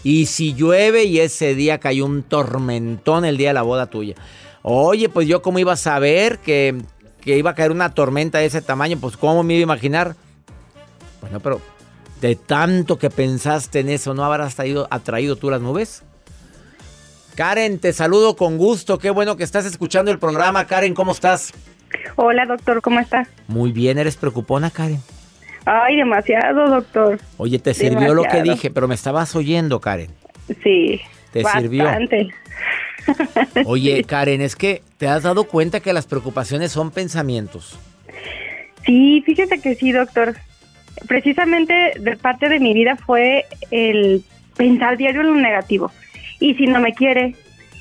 Y 0.04 0.26
si 0.26 0.52
llueve 0.52 1.04
y 1.04 1.20
ese 1.20 1.54
día 1.54 1.80
cayó 1.80 2.04
un 2.04 2.22
tormentón 2.22 3.24
el 3.24 3.38
día 3.38 3.48
de 3.48 3.54
la 3.54 3.62
boda 3.62 3.86
tuya. 3.86 4.16
Oye, 4.60 5.08
pues 5.08 5.26
yo 5.26 5.40
cómo 5.40 5.58
iba 5.58 5.72
a 5.72 5.76
saber 5.76 6.38
que 6.40 6.82
que 7.20 7.36
iba 7.36 7.50
a 7.50 7.54
caer 7.54 7.70
una 7.70 7.94
tormenta 7.94 8.38
de 8.38 8.46
ese 8.46 8.62
tamaño, 8.62 8.98
pues 9.00 9.16
¿cómo 9.16 9.42
me 9.42 9.54
iba 9.54 9.60
a 9.60 9.74
imaginar? 9.74 10.14
Bueno, 11.20 11.40
pero 11.40 11.60
de 12.20 12.36
tanto 12.36 12.98
que 12.98 13.10
pensaste 13.10 13.80
en 13.80 13.88
eso, 13.88 14.14
¿no 14.14 14.24
habrás 14.24 14.54
traído, 14.54 14.88
atraído 14.90 15.36
tú 15.36 15.50
las 15.50 15.60
nubes? 15.60 16.02
Karen, 17.34 17.78
te 17.78 17.92
saludo 17.92 18.36
con 18.36 18.58
gusto. 18.58 18.98
Qué 18.98 19.10
bueno 19.10 19.36
que 19.36 19.44
estás 19.44 19.64
escuchando 19.64 20.10
el 20.10 20.18
programa. 20.18 20.66
Karen, 20.66 20.94
¿cómo 20.94 21.12
estás? 21.12 21.52
Hola, 22.16 22.44
doctor, 22.44 22.82
¿cómo 22.82 23.00
estás? 23.00 23.28
Muy 23.48 23.72
bien, 23.72 23.98
¿eres 23.98 24.16
preocupona, 24.16 24.70
Karen? 24.70 25.00
Ay, 25.64 25.96
demasiado, 25.96 26.68
doctor. 26.68 27.18
Oye, 27.36 27.58
te 27.58 27.74
sirvió 27.74 28.14
lo 28.14 28.24
que 28.24 28.42
dije, 28.42 28.70
pero 28.70 28.88
me 28.88 28.94
estabas 28.94 29.34
oyendo, 29.36 29.80
Karen. 29.80 30.10
Sí. 30.62 31.00
¿Te 31.32 31.44
sirvió? 31.44 31.88
Oye, 33.64 34.04
Karen, 34.04 34.40
es 34.40 34.56
que 34.56 34.82
te 34.98 35.08
has 35.08 35.22
dado 35.22 35.44
cuenta 35.44 35.80
que 35.80 35.92
las 35.92 36.06
preocupaciones 36.06 36.72
son 36.72 36.90
pensamientos. 36.90 37.78
Sí, 38.84 39.22
fíjese 39.24 39.60
que 39.60 39.74
sí, 39.74 39.92
doctor. 39.92 40.36
Precisamente 41.06 41.92
de 41.98 42.16
parte 42.16 42.48
de 42.48 42.60
mi 42.60 42.74
vida 42.74 42.96
fue 42.96 43.44
el 43.70 44.24
pensar 44.56 44.96
diario 44.96 45.20
en 45.22 45.28
lo 45.28 45.34
negativo. 45.36 45.90
Y 46.40 46.54
si 46.54 46.66
no 46.66 46.80
me 46.80 46.94
quiere, 46.94 47.34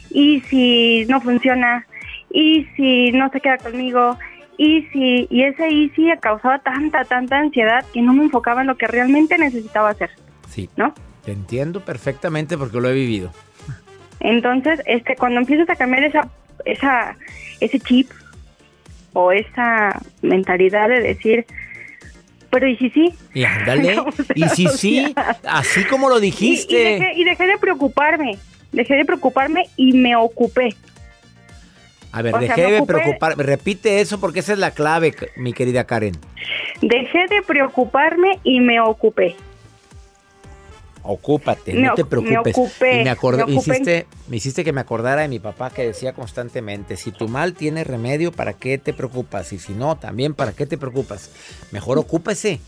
y 0.09 0.41
si 0.49 1.05
no 1.07 1.21
funciona, 1.21 1.85
y 2.31 2.67
si 2.75 3.11
no 3.11 3.29
se 3.29 3.41
queda 3.41 3.57
conmigo, 3.57 4.17
y 4.57 4.83
si 4.91 5.27
y 5.29 5.43
ese 5.43 5.69
y 5.69 5.89
si 5.91 6.09
causaba 6.19 6.59
tanta 6.59 7.05
tanta 7.05 7.39
ansiedad 7.39 7.85
que 7.93 8.01
no 8.01 8.13
me 8.13 8.23
enfocaba 8.23 8.61
en 8.61 8.67
lo 8.67 8.77
que 8.77 8.87
realmente 8.87 9.37
necesitaba 9.37 9.89
hacer. 9.89 10.11
Sí. 10.49 10.69
¿No? 10.75 10.93
Te 11.23 11.31
entiendo 11.31 11.81
perfectamente 11.81 12.57
porque 12.57 12.79
lo 12.79 12.89
he 12.89 12.93
vivido. 12.93 13.31
Entonces, 14.19 14.81
este 14.85 15.15
cuando 15.15 15.39
empiezas 15.39 15.69
a 15.69 15.75
cambiar 15.75 16.03
esa 16.03 16.29
esa 16.65 17.15
ese 17.59 17.79
chip 17.79 18.09
o 19.13 19.31
esa 19.31 20.01
mentalidad 20.21 20.89
de 20.89 20.99
decir, 21.01 21.45
pero 22.49 22.67
y 22.67 22.75
si 22.77 22.89
sí. 22.89 23.13
Y 23.33 23.43
ándale. 23.43 23.95
y 24.35 24.43
si 24.49 24.67
sí, 24.67 25.13
así 25.47 25.83
como 25.85 26.09
lo 26.09 26.19
dijiste. 26.19 26.75
Y, 26.75 26.77
y, 26.79 26.99
dejé, 26.99 27.13
y 27.15 27.23
dejé 27.23 27.47
de 27.47 27.57
preocuparme. 27.57 28.37
Dejé 28.71 28.95
de 28.95 29.05
preocuparme 29.05 29.65
y 29.77 29.93
me 29.93 30.15
ocupé. 30.15 30.75
A 32.11 32.21
ver, 32.21 32.33
O 32.35 32.39
dejé 32.39 32.61
de 32.71 32.79
ocupé- 32.81 32.85
preocuparme. 32.87 33.43
Repite 33.43 33.99
eso 34.01 34.19
porque 34.19 34.39
esa 34.39 34.53
es 34.53 34.59
la 34.59 34.71
clave, 34.71 35.13
mi 35.37 35.53
querida 35.53 35.85
Karen. 35.85 36.13
Dejé 36.81 37.27
de 37.29 37.41
preocuparme 37.45 38.39
y 38.43 38.59
me 38.61 38.79
ocupé. 38.79 39.35
Ocúpate, 41.11 41.73
Me 41.73 41.81
no 41.87 41.95
te 41.95 42.03
oc- 42.03 42.05
me 42.05 42.21
preocupes. 42.21 42.55
ocupé, 42.57 43.01
y 43.01 43.03
me, 43.03 43.09
acordé, 43.09 43.45
me 43.45 43.53
hiciste, 43.55 44.05
me 44.27 44.37
hiciste 44.37 44.63
que 44.63 44.71
me 44.73 44.81
acordara 44.81 45.21
de 45.23 45.27
mi 45.27 45.39
papá 45.39 45.69
que 45.71 45.85
decía 45.85 46.13
constantemente, 46.13 46.97
si 46.97 47.11
tu 47.11 47.27
mal 47.27 47.53
tiene 47.53 47.83
remedio, 47.83 48.31
¿para 48.31 48.53
qué 48.53 48.77
te 48.77 48.93
preocupas? 48.93 49.51
Y 49.53 49.59
si 49.59 49.73
no, 49.73 49.97
también, 49.97 50.33
¿para 50.35 50.51
qué 50.53 50.65
te 50.67 50.77
preocupas? 50.77 51.31
Mejor 51.71 51.97
ocúpese. 51.97 52.59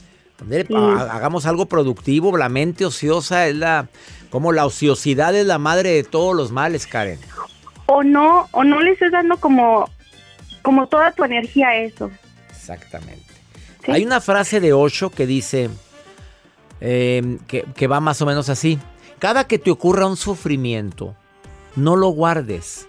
Sí. 0.50 0.74
Hagamos 0.74 1.46
algo 1.46 1.68
productivo, 1.68 2.36
la 2.36 2.50
mente 2.50 2.84
ociosa 2.86 3.48
es 3.48 3.56
la... 3.56 3.90
Como 4.32 4.52
la 4.54 4.66
ociosidad 4.66 5.36
es 5.36 5.46
la 5.46 5.60
madre 5.60 5.90
de 5.92 6.04
todos 6.04 6.36
los 6.36 6.52
males, 6.52 6.88
Karen. 6.88 7.20
O 7.86 8.02
no, 8.02 8.48
o 8.52 8.64
no 8.64 8.82
le 8.82 8.94
estés 8.94 9.12
dando 9.12 9.38
como, 9.38 9.88
como 10.64 10.88
toda 10.88 11.12
tu 11.12 11.24
energía 11.26 11.68
a 11.68 11.76
eso. 11.76 12.10
Exactamente. 12.50 13.26
¿sí? 13.86 13.92
Hay 13.92 14.04
una 14.06 14.20
frase 14.22 14.60
de 14.60 14.74
Osho 14.74 15.10
que 15.12 15.28
dice, 15.28 15.70
eh, 16.82 17.38
que, 17.48 17.64
que 17.76 17.88
va 17.88 18.00
más 18.00 18.22
o 18.22 18.26
menos 18.26 18.50
así. 18.50 18.80
Cada 19.20 19.46
que 19.48 19.60
te 19.60 19.72
ocurra 19.72 20.08
un 20.08 20.18
sufrimiento, 20.18 21.16
no 21.76 21.96
lo 21.96 22.10
guardes. 22.10 22.88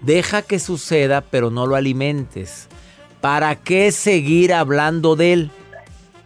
Deja 0.00 0.42
que 0.42 0.58
suceda, 0.58 1.20
pero 1.22 1.50
no 1.50 1.66
lo 1.66 1.76
alimentes. 1.76 2.68
¿Para 3.20 3.56
qué 3.56 3.90
seguir 3.90 4.52
hablando 4.52 5.16
de 5.16 5.32
él? 5.32 5.50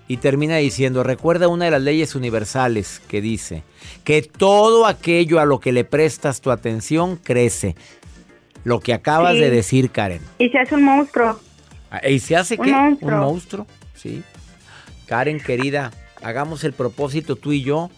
Y 0.09 0.17
termina 0.17 0.57
diciendo, 0.57 1.03
recuerda 1.03 1.49
una 1.49 1.67
de 1.67 1.71
las 1.71 1.83
leyes 1.83 2.15
universales 2.15 3.01
que 3.09 3.21
dice 3.21 3.63
que 4.05 4.23
todo 4.23 4.87
aquello 4.87 5.39
a 5.39 5.45
lo 5.45 5.61
que 5.61 5.71
le 5.71 5.85
prestas 5.85 6.41
tu 6.41 6.51
atención 6.51 7.17
crece. 7.17 7.77
Lo 8.65 8.81
que 8.81 8.95
acabas 8.95 9.35
Sí. 9.35 9.41
de 9.41 9.51
decir, 9.51 9.91
Karen. 9.91 10.21
Y 10.39 10.49
se 10.49 10.59
hace 10.59 10.75
un 10.75 10.83
monstruo. 10.85 11.39
Ah, 11.91 12.07
¿Y 12.09 12.19
se 12.19 12.37
hace 12.37 12.57
Un 12.59 12.65
qué? 12.65 12.73
monstruo. 12.73 13.13
Un 13.13 13.19
monstruo, 13.21 13.67
sí. 13.95 14.23
Karen, 15.07 15.41
querida, 15.41 15.91
hagamos 16.23 16.65
el 16.65 16.73
propósito 16.73 17.37
tú 17.37 17.53
y 17.53 17.63
yo 17.63 17.91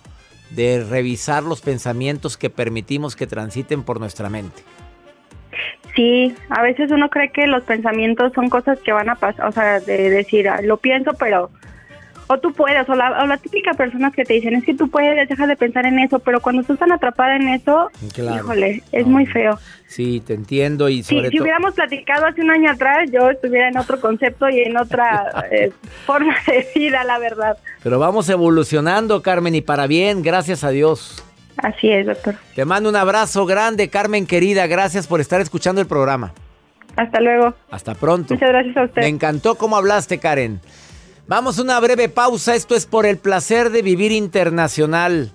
de 0.50 0.84
revisar 0.88 1.42
los 1.42 1.60
pensamientos 1.60 2.36
que 2.36 2.50
permitimos 2.50 3.16
que 3.16 3.26
transiten 3.26 3.82
por 3.82 4.00
nuestra 4.00 4.28
mente. 4.28 4.62
Sí, 5.94 6.34
a 6.48 6.62
veces 6.62 6.90
uno 6.90 7.08
cree 7.10 7.30
que 7.30 7.46
los 7.46 7.64
pensamientos 7.64 8.32
son 8.34 8.48
cosas 8.48 8.78
que 8.80 8.92
van 8.92 9.08
a 9.08 9.16
pasar, 9.16 9.46
o 9.46 9.52
sea, 9.52 9.80
de 9.80 10.10
decir, 10.10 10.48
"Ah, 10.48 10.60
lo 10.62 10.76
pienso, 10.76 11.12
pero... 11.14 11.50
O 12.32 12.38
tú 12.38 12.52
puedes, 12.52 12.88
o 12.88 12.94
la, 12.94 13.22
o 13.22 13.26
la 13.26 13.38
típica 13.38 13.74
persona 13.74 14.12
que 14.12 14.24
te 14.24 14.34
dicen, 14.34 14.54
es 14.54 14.62
que 14.64 14.72
tú 14.74 14.88
puedes, 14.88 15.28
deja 15.28 15.48
de 15.48 15.56
pensar 15.56 15.84
en 15.84 15.98
eso, 15.98 16.20
pero 16.20 16.40
cuando 16.40 16.62
estás 16.62 16.78
tan 16.78 16.92
atrapada 16.92 17.34
en 17.34 17.48
eso, 17.48 17.90
Claro. 18.14 18.36
híjole, 18.44 18.82
es 18.92 19.04
No. 19.04 19.12
muy 19.12 19.26
feo. 19.26 19.58
Sí, 19.88 20.22
te 20.24 20.34
entiendo 20.34 20.88
y 20.88 21.02
Sí, 21.02 21.16
sobre 21.16 21.30
si 21.30 21.40
hubiéramos 21.40 21.74
platicado 21.74 22.26
hace 22.26 22.40
un 22.42 22.50
año 22.52 22.70
atrás, 22.70 23.10
yo 23.12 23.28
estuviera 23.30 23.66
en 23.68 23.76
otro 23.76 24.00
concepto 24.00 24.48
y 24.48 24.60
en 24.60 24.76
otra 24.76 25.26
eh, 25.50 25.72
forma 26.06 26.36
de 26.46 26.68
vida, 26.76 27.02
la 27.02 27.18
verdad. 27.18 27.56
Pero 27.82 27.98
vamos 27.98 28.28
evolucionando, 28.28 29.22
Carmen, 29.22 29.56
y 29.56 29.60
para 29.60 29.88
bien, 29.88 30.22
gracias 30.22 30.62
a 30.62 30.70
Dios. 30.70 31.24
Así 31.56 31.90
es, 31.90 32.06
doctor. 32.06 32.36
Te 32.54 32.64
mando 32.64 32.88
un 32.88 32.96
abrazo 32.96 33.44
grande, 33.44 33.88
Carmen, 33.88 34.26
querida. 34.26 34.68
Gracias 34.68 35.08
por 35.08 35.20
estar 35.20 35.40
escuchando 35.40 35.80
el 35.80 35.88
programa. 35.88 36.32
Hasta 36.96 37.20
luego. 37.20 37.54
Hasta 37.70 37.94
pronto. 37.94 38.34
Muchas 38.34 38.48
gracias 38.50 38.76
a 38.76 38.84
usted. 38.84 39.02
Me 39.02 39.08
encantó 39.08 39.56
cómo 39.56 39.76
hablaste, 39.76 40.18
Karen. 40.18 40.60
Vamos 41.30 41.60
a 41.60 41.62
una 41.62 41.78
breve 41.78 42.08
pausa. 42.08 42.56
Esto 42.56 42.74
es 42.74 42.86
por 42.86 43.06
el 43.06 43.16
placer 43.16 43.70
de 43.70 43.82
vivir 43.82 44.10
internacional. 44.10 45.30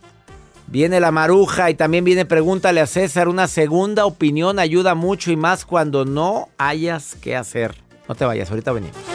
Viene 0.67 0.99
la 0.99 1.10
maruja 1.10 1.69
y 1.69 1.75
también 1.75 2.03
viene 2.03 2.25
pregúntale 2.25 2.81
a 2.81 2.86
César. 2.86 3.29
Una 3.29 3.47
segunda 3.47 4.05
opinión 4.05 4.60
ayuda 4.60 4.93
mucho 4.93 5.31
y 5.31 5.38
más 5.38 5.63
cuando 5.63 6.03
no 6.03 6.49
hayas 6.58 7.15
qué 7.21 7.38
hacer. 7.38 7.75
No 8.10 8.15
te 8.15 8.25
vayas, 8.25 8.49
ahorita 8.49 8.73
venimos. 8.73 9.14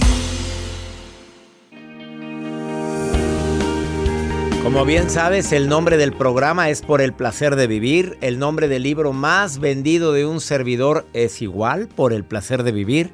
Como 4.63 4.85
bien 4.85 5.09
sabes, 5.09 5.51
el 5.53 5.67
nombre 5.67 5.97
del 5.97 6.13
programa 6.13 6.69
es 6.69 6.83
Por 6.83 7.01
el 7.01 7.13
placer 7.13 7.55
de 7.55 7.65
vivir. 7.65 8.19
El 8.21 8.37
nombre 8.37 8.67
del 8.67 8.83
libro 8.83 9.11
más 9.11 9.57
vendido 9.57 10.13
de 10.13 10.27
un 10.27 10.39
servidor 10.39 11.07
es 11.13 11.41
igual, 11.41 11.87
Por 11.87 12.13
el 12.13 12.23
placer 12.23 12.61
de 12.61 12.71
vivir. 12.71 13.11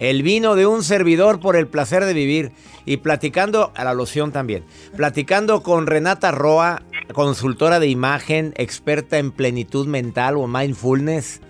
El 0.00 0.24
vino 0.24 0.56
de 0.56 0.66
un 0.66 0.82
servidor 0.82 1.38
por 1.38 1.54
el 1.54 1.68
placer 1.68 2.04
de 2.04 2.12
vivir. 2.12 2.50
Y 2.84 2.96
platicando, 2.96 3.72
a 3.76 3.84
la 3.84 3.94
loción 3.94 4.32
también. 4.32 4.64
Platicando 4.96 5.62
con 5.62 5.86
Renata 5.86 6.32
Roa, 6.32 6.82
consultora 7.12 7.78
de 7.78 7.86
imagen, 7.86 8.52
experta 8.56 9.18
en 9.18 9.30
plenitud 9.30 9.86
mental 9.86 10.36
o 10.36 10.48
mindfulness. 10.48 11.40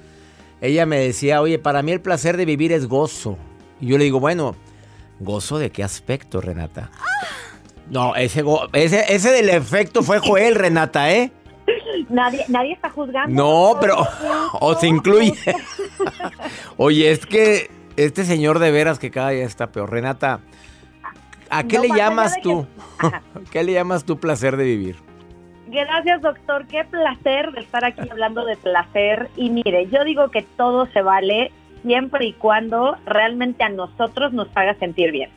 Ella 0.61 0.85
me 0.85 0.99
decía, 0.99 1.41
oye, 1.41 1.59
para 1.59 1.83
mí 1.83 1.93
el 1.93 2.03
placer 2.03 2.37
de 2.37 2.45
vivir 2.45 2.73
es 2.73 2.87
gozo. 2.87 3.39
Y 3.81 3.87
yo 3.87 3.99
le 3.99 4.05
digo, 4.05 4.21
bueno, 4.21 4.55
¿gozo 5.19 5.59
de 5.59 5.71
qué 5.71 5.83
aspecto, 5.83 6.43
Renata? 6.43 6.91
No, 7.91 8.15
ese, 8.17 8.43
go- 8.43 8.67
ese, 8.73 9.15
ese 9.15 9.31
del 9.31 9.51
efecto 9.51 10.03
fue 10.03 10.19
Joel, 10.19 10.55
Renata, 10.55 11.11
¿eh? 11.13 11.31
Nadie, 12.09 12.45
nadie 12.49 12.73
está 12.73 12.91
juzgando. 12.91 13.35
No, 13.35 13.79
pero 13.81 13.97
o 14.61 14.75
se 14.75 14.87
incluye. 14.89 15.35
Oye, 16.77 17.11
es 17.11 17.25
que 17.27 17.71
este 17.97 18.25
señor 18.25 18.59
de 18.59 18.71
veras 18.71 18.99
que 18.99 19.11
cada 19.11 19.31
día 19.31 19.45
está 19.45 19.69
peor. 19.69 19.91
Renata, 19.91 20.41
¿a 21.51 21.63
qué 21.65 21.77
No, 21.77 21.83
le 21.83 21.89
llamas 21.91 22.35
que- 22.37 22.43
tú? 22.43 22.67
Ajá. 22.99 23.23
¿Qué 23.53 23.63
le 23.65 23.73
llamas 23.73 24.05
tu 24.05 24.19
placer 24.19 24.57
de 24.57 24.65
vivir? 24.65 24.97
Gracias, 25.69 26.21
doctor. 26.23 26.67
Qué 26.67 26.85
placer 26.85 27.51
de 27.53 27.61
estar 27.61 27.85
aquí 27.85 28.09
hablando 28.11 28.45
de 28.45 28.57
placer. 28.57 29.29
Y 29.37 29.51
mire, 29.51 29.89
yo 29.91 30.05
digo 30.05 30.31
que 30.31 30.43
todo 30.43 30.87
se 30.93 31.03
vale 31.03 31.51
siempre 31.83 32.27
y 32.27 32.33
cuando 32.35 32.97
realmente 33.07 33.65
a 33.65 33.69
nosotros 33.69 34.33
nos 34.33 34.49
haga 34.55 34.75
sentir 34.75 35.11
bien. 35.11 35.31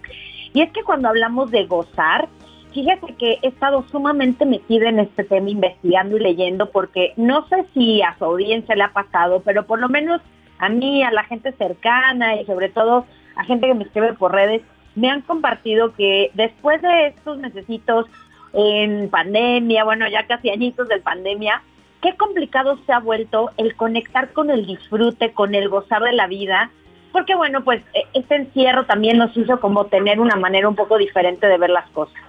Y 0.53 0.61
es 0.61 0.71
que 0.71 0.83
cuando 0.83 1.07
hablamos 1.09 1.51
de 1.51 1.65
gozar, 1.65 2.27
fíjate 2.77 3.15
que 3.15 3.39
he 3.41 3.47
estado 3.47 3.83
sumamente 3.89 4.45
metida 4.45 4.89
en 4.89 4.99
este 4.99 5.23
tema, 5.23 5.49
investigando 5.49 6.15
y 6.15 6.19
leyendo, 6.19 6.69
porque 6.69 7.13
no 7.17 7.47
sé 7.47 7.65
si 7.73 8.03
a 8.03 8.15
su 8.19 8.25
audiencia 8.25 8.75
le 8.75 8.83
ha 8.83 8.93
pasado, 8.93 9.41
pero 9.43 9.65
por 9.65 9.79
lo 9.79 9.89
menos 9.89 10.21
a 10.59 10.69
mí, 10.69 11.01
a 11.01 11.09
la 11.09 11.23
gente 11.23 11.53
cercana 11.53 12.35
y 12.35 12.45
sobre 12.45 12.69
todo 12.69 13.07
a 13.35 13.43
gente 13.45 13.65
que 13.65 13.73
me 13.73 13.83
escribe 13.83 14.13
por 14.13 14.31
redes, 14.31 14.61
me 14.93 15.09
han 15.09 15.21
compartido 15.21 15.95
que 15.95 16.29
después 16.35 16.79
de 16.83 17.07
estos 17.07 17.39
necesitos 17.39 18.05
en 18.53 19.09
pandemia, 19.09 19.83
bueno, 19.83 20.07
ya 20.07 20.27
casi 20.27 20.51
añitos 20.51 20.87
de 20.87 21.01
pandemia, 21.01 21.63
qué 22.03 22.15
complicado 22.15 22.77
se 22.85 22.93
ha 22.93 22.99
vuelto 22.99 23.49
el 23.57 23.75
conectar 23.75 24.33
con 24.33 24.51
el 24.51 24.67
disfrute, 24.67 25.31
con 25.31 25.55
el 25.55 25.69
gozar 25.69 26.03
de 26.03 26.13
la 26.13 26.27
vida, 26.27 26.69
porque 27.11 27.33
bueno, 27.33 27.63
pues 27.63 27.81
e, 27.95 28.03
este 28.13 28.35
encierro 28.35 28.85
también 28.85 29.17
nos 29.17 29.35
hizo 29.35 29.59
como 29.59 29.85
tener 29.85 30.19
una 30.19 30.35
manera 30.35 30.69
un 30.69 30.75
poco 30.75 30.99
diferente 30.99 31.47
de 31.47 31.57
ver 31.57 31.71
las 31.71 31.89
cosas. 31.89 32.26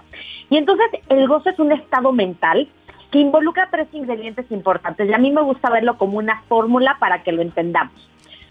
Y 0.49 0.57
entonces 0.57 0.87
el 1.09 1.27
gozo 1.27 1.49
es 1.49 1.59
un 1.59 1.71
estado 1.71 2.11
mental 2.11 2.67
que 3.11 3.19
involucra 3.19 3.69
tres 3.71 3.87
ingredientes 3.93 4.51
importantes 4.51 5.09
y 5.09 5.13
a 5.13 5.17
mí 5.17 5.31
me 5.31 5.41
gusta 5.41 5.69
verlo 5.69 5.97
como 5.97 6.17
una 6.17 6.41
fórmula 6.47 6.97
para 6.99 7.23
que 7.23 7.31
lo 7.31 7.41
entendamos. 7.41 7.93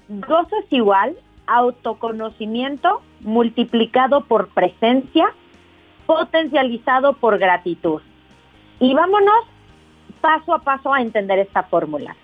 Gozo 0.08 0.56
es 0.64 0.72
igual 0.72 1.16
autoconocimiento 1.46 3.02
multiplicado 3.20 4.22
por 4.22 4.48
presencia, 4.48 5.32
potencializado 6.06 7.14
por 7.14 7.38
gratitud. 7.38 8.00
Y 8.80 8.94
vámonos 8.94 9.44
paso 10.20 10.54
a 10.54 10.61
paso 10.61 10.92
a 10.92 11.00
entender 11.00 11.38
esta 11.38 11.64
fórmula. 11.64 12.16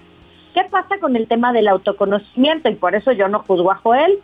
¿Qué 0.54 0.62
pasa 0.64 0.98
con 1.00 1.16
el 1.16 1.26
tema 1.26 1.52
del 1.52 1.68
autoconocimiento? 1.68 2.68
Y 2.68 2.74
por 2.74 2.94
eso 2.94 3.12
yo 3.12 3.28
no 3.28 3.40
juzgo 3.40 3.72
a 3.72 3.76
Joel. 3.76 4.20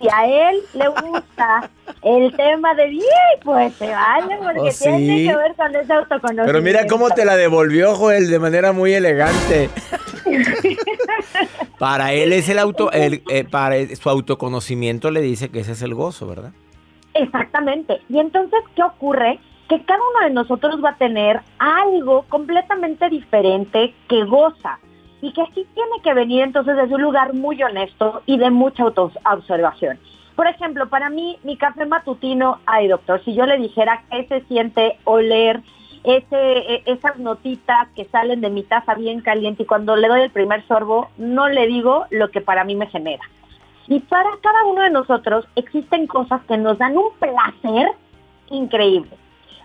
Si 0.00 0.08
a 0.08 0.26
él 0.26 0.60
le 0.74 0.88
gusta 0.88 1.70
el 2.02 2.36
tema 2.36 2.74
de 2.74 2.86
bien, 2.86 3.04
pues 3.42 3.74
se 3.74 3.90
vale, 3.90 4.36
porque 4.42 4.60
oh, 4.60 4.70
tiene 4.78 5.28
que 5.28 5.36
ver 5.36 5.54
con 5.54 5.76
ese 5.76 5.92
autoconocimiento. 5.92 6.46
Pero 6.46 6.62
mira 6.62 6.86
cómo 6.86 7.10
te 7.10 7.24
la 7.24 7.36
devolvió 7.36 7.94
Joel 7.94 8.28
de 8.28 8.38
manera 8.38 8.72
muy 8.72 8.92
elegante. 8.92 9.70
para 11.78 12.12
él 12.12 12.32
es 12.32 12.48
el 12.48 12.58
auto, 12.58 12.90
el, 12.92 13.22
eh, 13.30 13.44
para 13.44 13.76
su 13.94 14.10
autoconocimiento 14.10 15.10
le 15.10 15.20
dice 15.20 15.50
que 15.50 15.60
ese 15.60 15.72
es 15.72 15.82
el 15.82 15.94
gozo, 15.94 16.26
¿verdad? 16.26 16.52
Exactamente. 17.14 18.00
Y 18.08 18.18
entonces, 18.18 18.60
¿qué 18.74 18.82
ocurre? 18.82 19.38
Que 19.68 19.82
cada 19.84 20.00
uno 20.00 20.28
de 20.28 20.34
nosotros 20.34 20.82
va 20.84 20.90
a 20.90 20.96
tener 20.96 21.40
algo 21.58 22.24
completamente 22.28 23.08
diferente 23.08 23.94
que 24.08 24.24
goza 24.24 24.78
y 25.24 25.32
que 25.32 25.46
sí 25.54 25.66
tiene 25.72 26.02
que 26.02 26.12
venir 26.12 26.42
entonces 26.42 26.76
desde 26.76 26.94
un 26.94 27.00
lugar 27.00 27.32
muy 27.32 27.60
honesto 27.62 28.20
y 28.26 28.36
de 28.36 28.50
mucha 28.50 28.82
autoobservación. 28.82 29.98
Por 30.36 30.46
ejemplo, 30.46 30.90
para 30.90 31.08
mí, 31.08 31.38
mi 31.44 31.56
café 31.56 31.86
matutino, 31.86 32.58
ay 32.66 32.88
doctor, 32.88 33.24
si 33.24 33.34
yo 33.34 33.46
le 33.46 33.56
dijera 33.56 34.02
qué 34.10 34.26
se 34.26 34.42
siente 34.42 34.98
oler 35.04 35.62
e, 36.04 36.82
esas 36.84 37.18
notitas 37.18 37.88
que 37.96 38.04
salen 38.04 38.42
de 38.42 38.50
mi 38.50 38.64
taza 38.64 38.94
bien 38.96 39.22
caliente 39.22 39.62
y 39.62 39.66
cuando 39.66 39.96
le 39.96 40.08
doy 40.08 40.20
el 40.20 40.30
primer 40.30 40.62
sorbo, 40.66 41.08
no 41.16 41.48
le 41.48 41.66
digo 41.68 42.04
lo 42.10 42.30
que 42.30 42.42
para 42.42 42.64
mí 42.64 42.74
me 42.74 42.88
genera. 42.88 43.24
Y 43.88 44.00
para 44.00 44.28
cada 44.42 44.66
uno 44.66 44.82
de 44.82 44.90
nosotros 44.90 45.48
existen 45.56 46.06
cosas 46.06 46.42
que 46.42 46.58
nos 46.58 46.76
dan 46.76 46.98
un 46.98 47.14
placer 47.18 47.92
increíble. 48.50 49.16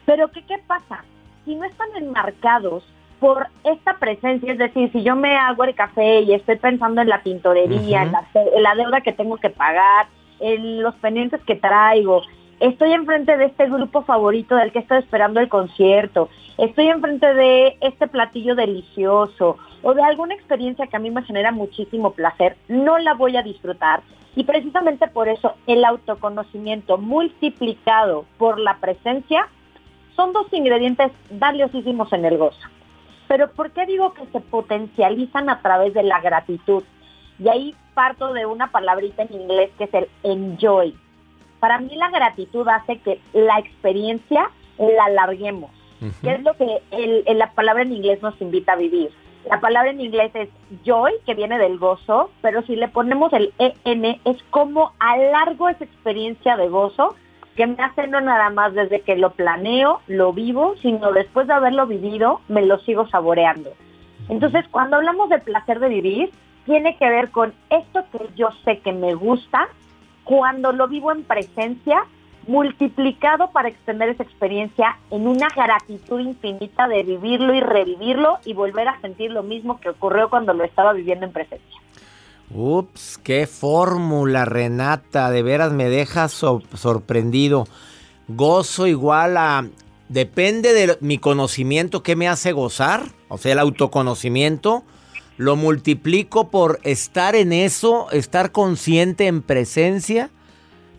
Pero 0.05 0.29
¿qué, 0.31 0.41
qué 0.43 0.57
pasa? 0.59 1.03
Si 1.43 1.53
no 1.55 1.65
están 1.65 1.89
enmarcados 1.97 2.85
por 3.19 3.47
esta 3.63 3.97
presencia, 3.97 4.51
es 4.51 4.57
decir, 4.57 4.91
si 4.91 5.03
yo 5.03 5.15
me 5.15 5.35
hago 5.35 5.63
el 5.63 5.75
café 5.75 6.21
y 6.21 6.33
estoy 6.33 6.55
pensando 6.57 7.01
en 7.01 7.09
la 7.09 7.21
pintorería, 7.21 8.03
en, 8.03 8.63
la, 8.63 8.75
deuda 8.75 9.01
que 9.01 9.11
tengo 9.11 9.37
que 9.37 9.49
pagar, 9.49 10.07
en 10.39 10.81
los 10.81 10.95
pendientes 10.95 11.41
que 11.43 11.55
traigo, 11.55 12.21
estoy 12.59 12.93
enfrente 12.93 13.35
de 13.35 13.45
este 13.45 13.67
grupo 13.67 14.03
favorito 14.03 14.55
del 14.55 14.71
que 14.71 14.79
estoy 14.79 14.99
esperando 14.99 15.41
el 15.41 15.49
concierto, 15.49 16.29
estoy 16.57 16.87
enfrente 16.87 17.33
de 17.33 17.77
este 17.81 18.07
platillo 18.07 18.55
delicioso 18.55 19.57
o 19.81 19.93
de 19.93 20.01
alguna 20.01 20.35
experiencia 20.35 20.87
que 20.87 20.95
a 20.95 20.99
mí 20.99 21.11
me 21.11 21.23
genera 21.23 21.51
muchísimo 21.51 22.11
placer, 22.11 22.55
no 22.69 22.97
la 22.97 23.13
voy 23.13 23.35
a 23.35 23.43
disfrutar. 23.43 24.01
Y 24.35 24.43
precisamente 24.43 25.07
por 25.07 25.27
eso 25.27 25.55
el 25.67 25.83
autoconocimiento 25.83 26.97
multiplicado 26.97 28.25
por 28.37 28.59
la 28.59 28.77
presencia 28.77 29.47
son 30.15 30.31
dos 30.31 30.47
ingredientes 30.53 31.11
valiosísimos 31.31 32.13
en 32.13 32.25
el 32.25 32.37
gozo. 32.37 32.59
Pero 33.29 33.51
¿por 33.51 33.69
qué 33.71 33.85
digo 33.85 34.15
que 34.15 34.25
se 34.31 34.41
potencializan 34.41 35.51
a 35.51 35.61
través 35.61 35.93
de 35.93 36.01
la 36.01 36.19
gratitud? 36.19 36.83
Y 37.37 37.47
ahí 37.47 37.75
parto 37.93 38.33
de 38.33 38.47
una 38.47 38.71
palabrita 38.71 39.21
en 39.21 39.41
inglés 39.41 39.69
que 39.77 39.83
es 39.83 39.93
el 39.93 40.09
enjoy. 40.23 40.97
Para 41.59 41.77
mí 41.79 41.95
la 41.95 42.09
gratitud 42.09 42.67
hace 42.67 42.97
que 42.97 43.21
la 43.33 43.59
experiencia 43.59 44.49
la 44.79 45.05
alarguemos, 45.05 45.69
que 46.23 46.31
es 46.31 46.41
lo 46.41 46.55
que 46.55 46.81
la 47.27 47.51
palabra 47.51 47.83
en 47.83 47.93
inglés 47.93 48.19
nos 48.23 48.39
invita 48.41 48.73
a 48.73 48.77
vivir. 48.77 49.11
La 49.47 49.59
palabra 49.59 49.91
en 49.91 50.01
inglés 50.01 50.31
es 50.33 50.49
joy, 50.83 51.13
que 51.27 51.35
viene 51.35 51.59
del 51.59 51.77
gozo, 51.77 52.31
pero 52.41 52.63
si 52.63 52.75
le 52.75 52.87
ponemos 52.87 53.31
el 53.33 53.53
EN 53.59 54.19
es 54.25 54.41
como 54.49 54.93
alargo 54.99 55.69
esa 55.69 55.83
experiencia 55.83 56.57
de 56.57 56.67
gozo 56.67 57.15
que 57.59 57.67
me 57.67 57.83
hace 57.83 58.07
no 58.07 58.21
nada 58.21 58.49
más 58.51 58.73
desde 58.73 59.01
que 59.01 59.17
lo 59.17 59.31
planeo, 59.31 59.99
lo 60.07 60.31
vivo, 60.31 60.75
sino 60.81 61.11
después 61.11 61.45
de 61.45 61.51
haberlo 61.51 61.87
vivido, 61.87 62.39
me 62.47 62.65
lo 62.65 62.79
sigo 62.79 63.05
saboreando. 63.09 63.73
Entonces, 64.29 64.63
cuando 64.71 64.95
hablamos 64.95 65.27
de 65.27 65.39
placer 65.39 65.81
de 65.81 65.89
vivir, 65.89 66.31
tiene 66.63 66.95
que 66.95 67.09
ver 67.09 67.31
con 67.31 67.53
esto 67.69 68.05
que 68.13 68.29
yo 68.37 68.47
sé 68.63 68.79
que 68.79 68.93
me 68.93 69.13
gusta, 69.13 69.67
cuando 70.23 70.71
lo 70.71 70.87
vivo 70.87 71.11
en 71.11 71.25
presencia, 71.25 72.05
multiplicado 72.47 73.51
para 73.51 73.67
extender 73.67 74.07
esa 74.07 74.23
experiencia 74.23 74.97
en 75.11 75.27
una 75.27 75.49
gratitud 75.53 76.21
infinita 76.21 76.87
de 76.87 77.03
vivirlo 77.03 77.53
y 77.53 77.59
revivirlo 77.59 78.37
y 78.45 78.53
volver 78.53 78.87
a 78.87 79.01
sentir 79.01 79.31
lo 79.31 79.43
mismo 79.43 79.81
que 79.81 79.89
ocurrió 79.89 80.29
cuando 80.29 80.53
lo 80.53 80.63
estaba 80.63 80.93
viviendo 80.93 81.25
en 81.25 81.33
presencia. 81.33 81.81
Ups, 82.51 83.19
qué 83.23 83.45
fórmula, 83.47 84.45
Renata. 84.45 85.29
De 85.29 85.43
veras 85.43 85.71
me 85.71 85.89
deja 85.89 86.27
sorprendido. 86.29 87.67
Gozo 88.27 88.87
igual 88.87 89.37
a... 89.37 89.67
Depende 90.07 90.73
de 90.73 90.97
mi 91.01 91.19
conocimiento 91.19 92.01
que 92.01 92.15
me 92.15 92.27
hace 92.27 92.51
gozar, 92.51 93.11
o 93.27 93.37
sea, 93.37 93.51
el 93.51 93.59
autoconocimiento. 93.59 94.83
Lo 95.37 95.55
multiplico 95.55 96.49
por 96.49 96.79
estar 96.83 97.35
en 97.35 97.53
eso, 97.53 98.09
estar 98.11 98.51
consciente 98.51 99.27
en 99.27 99.43
presencia, 99.43 100.31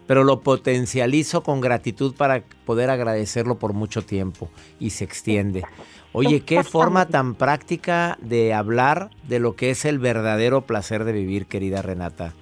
pero 0.07 0.23
lo 0.23 0.41
potencializo 0.43 1.43
con 1.43 1.61
gratitud 1.61 2.15
para 2.15 2.45
poder 2.65 2.89
agradecerlo 2.89 3.59
por 3.59 3.73
mucho 3.73 4.03
tiempo 4.03 4.49
y 4.79 4.91
se 4.91 5.03
extiende. 5.05 5.65
Oye, 6.13 6.41
qué 6.41 6.65
forma 6.65 7.07
tan 7.07 7.35
práctica 7.35 8.17
de 8.21 8.53
hablar 8.53 9.11
de 9.29 9.39
lo 9.39 9.55
que 9.55 9.71
es 9.71 9.85
el 9.85 9.99
verdadero 9.99 10.63
placer 10.63 11.05
de 11.05 11.13
vivir, 11.13 11.47
querida 11.47 11.83
Renata. 11.83 12.33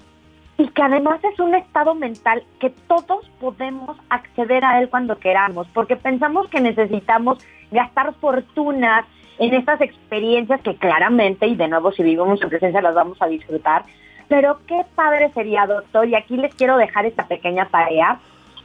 Y 0.56 0.68
que 0.68 0.82
además 0.82 1.20
es 1.22 1.38
un 1.38 1.54
estado 1.54 1.94
mental 1.94 2.44
que 2.60 2.70
todos 2.88 3.30
podemos 3.40 3.96
acceder 4.08 4.64
a 4.64 4.80
él 4.80 4.88
cuando 4.88 5.18
queramos, 5.18 5.68
porque 5.74 5.96
pensamos 5.96 6.48
que 6.48 6.60
necesitamos 6.60 7.38
gastar 7.70 8.14
fortunas 8.14 9.04
en 9.38 9.54
estas 9.54 9.80
experiencias 9.80 10.60
que 10.62 10.76
claramente, 10.76 11.46
y 11.46 11.54
de 11.54 11.68
nuevo 11.68 11.92
si 11.92 12.02
vivimos 12.02 12.40
en 12.42 12.48
presencia 12.48 12.80
las 12.80 12.94
vamos 12.94 13.20
a 13.20 13.26
disfrutar, 13.26 13.84
pero 14.28 14.60
qué 14.66 14.84
padre 14.94 15.30
sería, 15.32 15.66
doctor, 15.66 16.08
y 16.08 16.14
aquí 16.14 16.36
les 16.36 16.54
quiero 16.54 16.76
dejar 16.76 17.06
esta 17.06 17.26
pequeña 17.28 17.66
tarea, 17.68 18.18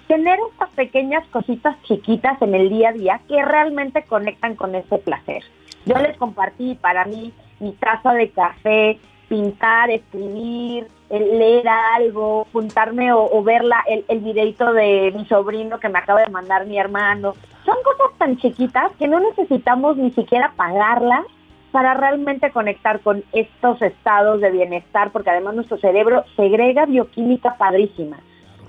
tener 0.07 0.39
estas 0.51 0.69
pequeñas 0.71 1.25
cositas 1.27 1.81
chiquitas 1.83 2.41
en 2.41 2.55
el 2.55 2.69
día 2.69 2.89
a 2.89 2.93
día 2.93 3.21
que 3.27 3.43
realmente 3.43 4.03
conectan 4.03 4.55
con 4.55 4.75
ese 4.75 4.97
placer. 4.97 5.43
Yo 5.85 5.95
les 5.97 6.17
compartí 6.17 6.75
para 6.75 7.05
mí 7.05 7.33
mi 7.59 7.71
taza 7.73 8.13
de 8.13 8.29
café, 8.29 8.99
pintar, 9.27 9.89
escribir, 9.89 10.87
leer 11.09 11.67
algo, 11.67 12.47
juntarme 12.51 13.11
o, 13.13 13.43
ver 13.43 13.63
el, 13.87 14.05
el 14.07 14.19
videito 14.19 14.73
de 14.73 15.13
mi 15.15 15.25
sobrino 15.25 15.79
que 15.79 15.89
me 15.89 15.99
acaba 15.99 16.21
de 16.21 16.31
mandar 16.31 16.65
mi 16.65 16.77
hermano. 16.77 17.33
Son 17.65 17.75
cosas 17.83 18.17
tan 18.17 18.37
chiquitas 18.37 18.91
que 18.97 19.07
no 19.07 19.19
necesitamos 19.19 19.97
ni 19.97 20.11
siquiera 20.11 20.53
pagarlas 20.55 21.25
para 21.71 21.95
realmente 21.95 22.51
conectar 22.51 22.99
con 22.99 23.23
estos 23.31 23.81
estados 23.81 24.39
de 24.41 24.51
bienestar, 24.51 25.11
porque 25.11 25.31
además 25.31 25.55
nuestro 25.55 25.77
cerebro 25.79 26.23
segrega 26.35 26.85
bioquímica 26.85 27.55
padrísima. 27.57 28.19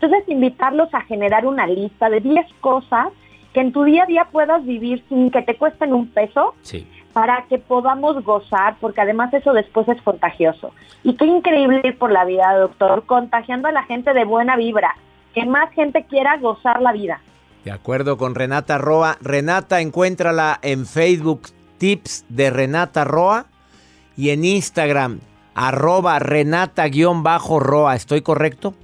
Entonces, 0.05 0.29
invitarlos 0.29 0.93
a 0.93 1.01
generar 1.01 1.47
una 1.47 1.67
lista 1.67 2.11
de 2.11 2.21
10 2.21 2.47
cosas 2.61 3.09
que 3.55 3.61
en 3.61 3.73
tu 3.73 3.85
día 3.85 4.03
a 4.03 4.07
día 4.07 4.29
puedas 4.31 4.63
vivir 4.67 5.03
sin 5.09 5.31
que 5.31 5.41
te 5.41 5.57
cuesten 5.57 5.95
un 5.95 6.09
peso. 6.09 6.55
Para 7.15 7.47
que 7.49 7.59
podamos 7.59 8.23
gozar, 8.23 8.77
porque 8.81 9.01
además 9.01 9.33
eso 9.33 9.55
después 9.55 9.89
es 9.89 10.03
contagioso. 10.03 10.73
Y 11.05 11.17
qué 11.17 11.25
increíble 11.25 11.81
ir 11.85 11.97
por 11.97 12.11
la 12.11 12.25
vida, 12.27 12.55
doctor, 12.59 13.07
contagiando 13.07 13.69
a 13.69 13.73
la 13.73 13.85
gente 13.85 14.13
de 14.13 14.25
buena 14.25 14.57
vibra, 14.57 14.95
que 15.33 15.47
más 15.47 15.73
gente 15.73 16.05
quiera 16.05 16.37
gozar 16.37 16.83
la 16.83 16.93
vida. 16.93 17.21
De 17.65 17.71
acuerdo 17.71 18.19
con 18.19 18.35
Renata 18.35 18.77
Roa. 18.77 19.17
Renata, 19.23 19.81
encuéntrala 19.81 20.59
en 20.61 20.85
Facebook, 20.85 21.43
tips 21.79 22.27
de 22.29 22.51
Renata 22.51 23.05
Roa, 23.05 23.47
y 24.17 24.31
en 24.31 24.45
Instagram, 24.45 25.21
arroba 25.55 26.19
Renata-Roa. 26.19 27.95
¿Estoy 27.95 28.21
correcto? 28.21 28.75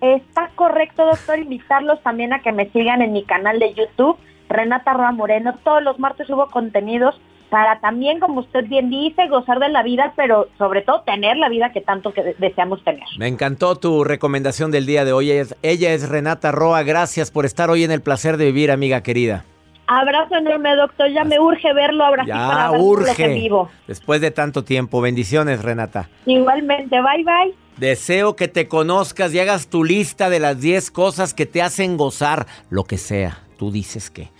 Está 0.00 0.50
correcto, 0.54 1.04
doctor, 1.04 1.38
invitarlos 1.38 2.02
también 2.02 2.32
a 2.32 2.40
que 2.40 2.52
me 2.52 2.70
sigan 2.70 3.02
en 3.02 3.12
mi 3.12 3.24
canal 3.24 3.58
de 3.58 3.74
YouTube, 3.74 4.16
Renata 4.48 4.94
Roa 4.94 5.12
Moreno. 5.12 5.54
Todos 5.62 5.82
los 5.82 5.98
martes 5.98 6.26
subo 6.26 6.46
contenidos 6.46 7.20
para 7.50 7.80
también, 7.80 8.20
como 8.20 8.40
usted 8.40 8.64
bien 8.66 8.88
dice, 8.90 9.26
gozar 9.28 9.58
de 9.58 9.68
la 9.68 9.82
vida, 9.82 10.12
pero 10.16 10.48
sobre 10.56 10.82
todo 10.82 11.02
tener 11.02 11.36
la 11.36 11.48
vida 11.48 11.72
que 11.72 11.80
tanto 11.80 12.12
que 12.14 12.34
deseamos 12.38 12.82
tener. 12.84 13.02
Me 13.18 13.26
encantó 13.26 13.76
tu 13.76 14.04
recomendación 14.04 14.70
del 14.70 14.86
día 14.86 15.04
de 15.04 15.12
hoy. 15.12 15.32
Ella 15.32 15.42
es, 15.42 15.56
ella 15.62 15.92
es 15.92 16.08
Renata 16.08 16.52
Roa. 16.52 16.82
Gracias 16.84 17.30
por 17.30 17.44
estar 17.44 17.68
hoy 17.68 17.84
en 17.84 17.90
el 17.90 18.00
placer 18.02 18.36
de 18.36 18.46
vivir, 18.46 18.70
amiga 18.70 19.02
querida. 19.02 19.44
Abrazo 19.88 20.36
enorme, 20.36 20.76
doctor. 20.76 21.10
Ya 21.10 21.24
me 21.24 21.40
urge 21.40 21.72
verlo. 21.74 22.04
Abrazo 22.04 22.28
Ya 22.28 22.36
para 22.36 22.70
urge. 22.80 23.34
vivo. 23.34 23.68
Después 23.88 24.20
de 24.20 24.30
tanto 24.30 24.62
tiempo. 24.62 25.00
Bendiciones, 25.00 25.60
Renata. 25.62 26.08
Igualmente, 26.26 26.96
bye 27.02 27.24
bye. 27.24 27.54
Deseo 27.80 28.36
que 28.36 28.46
te 28.46 28.68
conozcas 28.68 29.32
y 29.32 29.38
hagas 29.38 29.68
tu 29.68 29.84
lista 29.84 30.28
de 30.28 30.38
las 30.38 30.60
10 30.60 30.90
cosas 30.90 31.32
que 31.32 31.46
te 31.46 31.62
hacen 31.62 31.96
gozar, 31.96 32.46
lo 32.68 32.84
que 32.84 32.98
sea. 32.98 33.42
Tú 33.56 33.72
dices 33.72 34.10
que. 34.10 34.30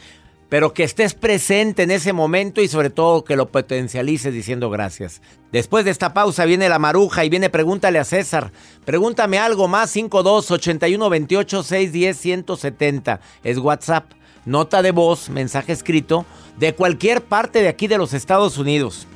Pero 0.51 0.75
que 0.75 0.85
estés 0.85 1.15
presente 1.15 1.85
en 1.85 1.91
ese 1.91 2.13
momento 2.13 2.61
y 2.61 2.69
sobre 2.69 2.91
todo 2.91 3.25
que 3.25 3.37
lo 3.37 3.49
potencialices 3.49 4.35
diciendo 4.35 4.69
gracias. 4.69 5.23
Después 5.53 5.87
de 5.87 5.91
esta 5.91 6.13
pausa 6.13 6.45
viene 6.45 6.69
la 6.69 6.79
maruja 6.79 7.25
y 7.25 7.31
viene 7.31 7.49
pregúntale 7.49 7.99
a 7.99 8.05
César. 8.05 8.53
Pregúntame 8.85 9.39
algo 9.39 9.69
más 9.69 9.89
52 9.89 10.51
81 10.51 11.09
28 11.09 11.63
610 11.63 12.19
170. 12.19 13.21
Es 13.43 13.57
WhatsApp. 13.57 14.13
Nota 14.45 14.83
de 14.83 14.91
voz, 14.91 15.31
mensaje 15.31 15.73
escrito 15.73 16.27
de 16.59 16.75
cualquier 16.75 17.23
parte 17.23 17.63
de 17.63 17.69
aquí 17.69 17.87
de 17.87 17.97
los 17.97 18.13
Estados 18.13 18.59
Unidos. 18.59 19.07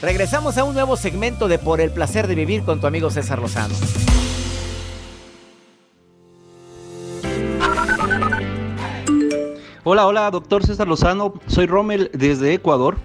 Regresamos 0.00 0.56
a 0.58 0.62
un 0.62 0.74
nuevo 0.74 0.96
segmento 0.96 1.48
de 1.48 1.58
Por 1.58 1.80
el 1.80 1.90
placer 1.90 2.28
de 2.28 2.36
vivir 2.36 2.62
con 2.62 2.80
tu 2.80 2.86
amigo 2.86 3.10
César 3.10 3.40
Lozano. 3.40 3.74
Hola, 9.82 10.06
hola, 10.06 10.30
doctor 10.30 10.64
César 10.64 10.86
Lozano. 10.86 11.34
Soy 11.48 11.66
Rommel 11.66 12.10
desde 12.12 12.54
Ecuador. 12.54 12.96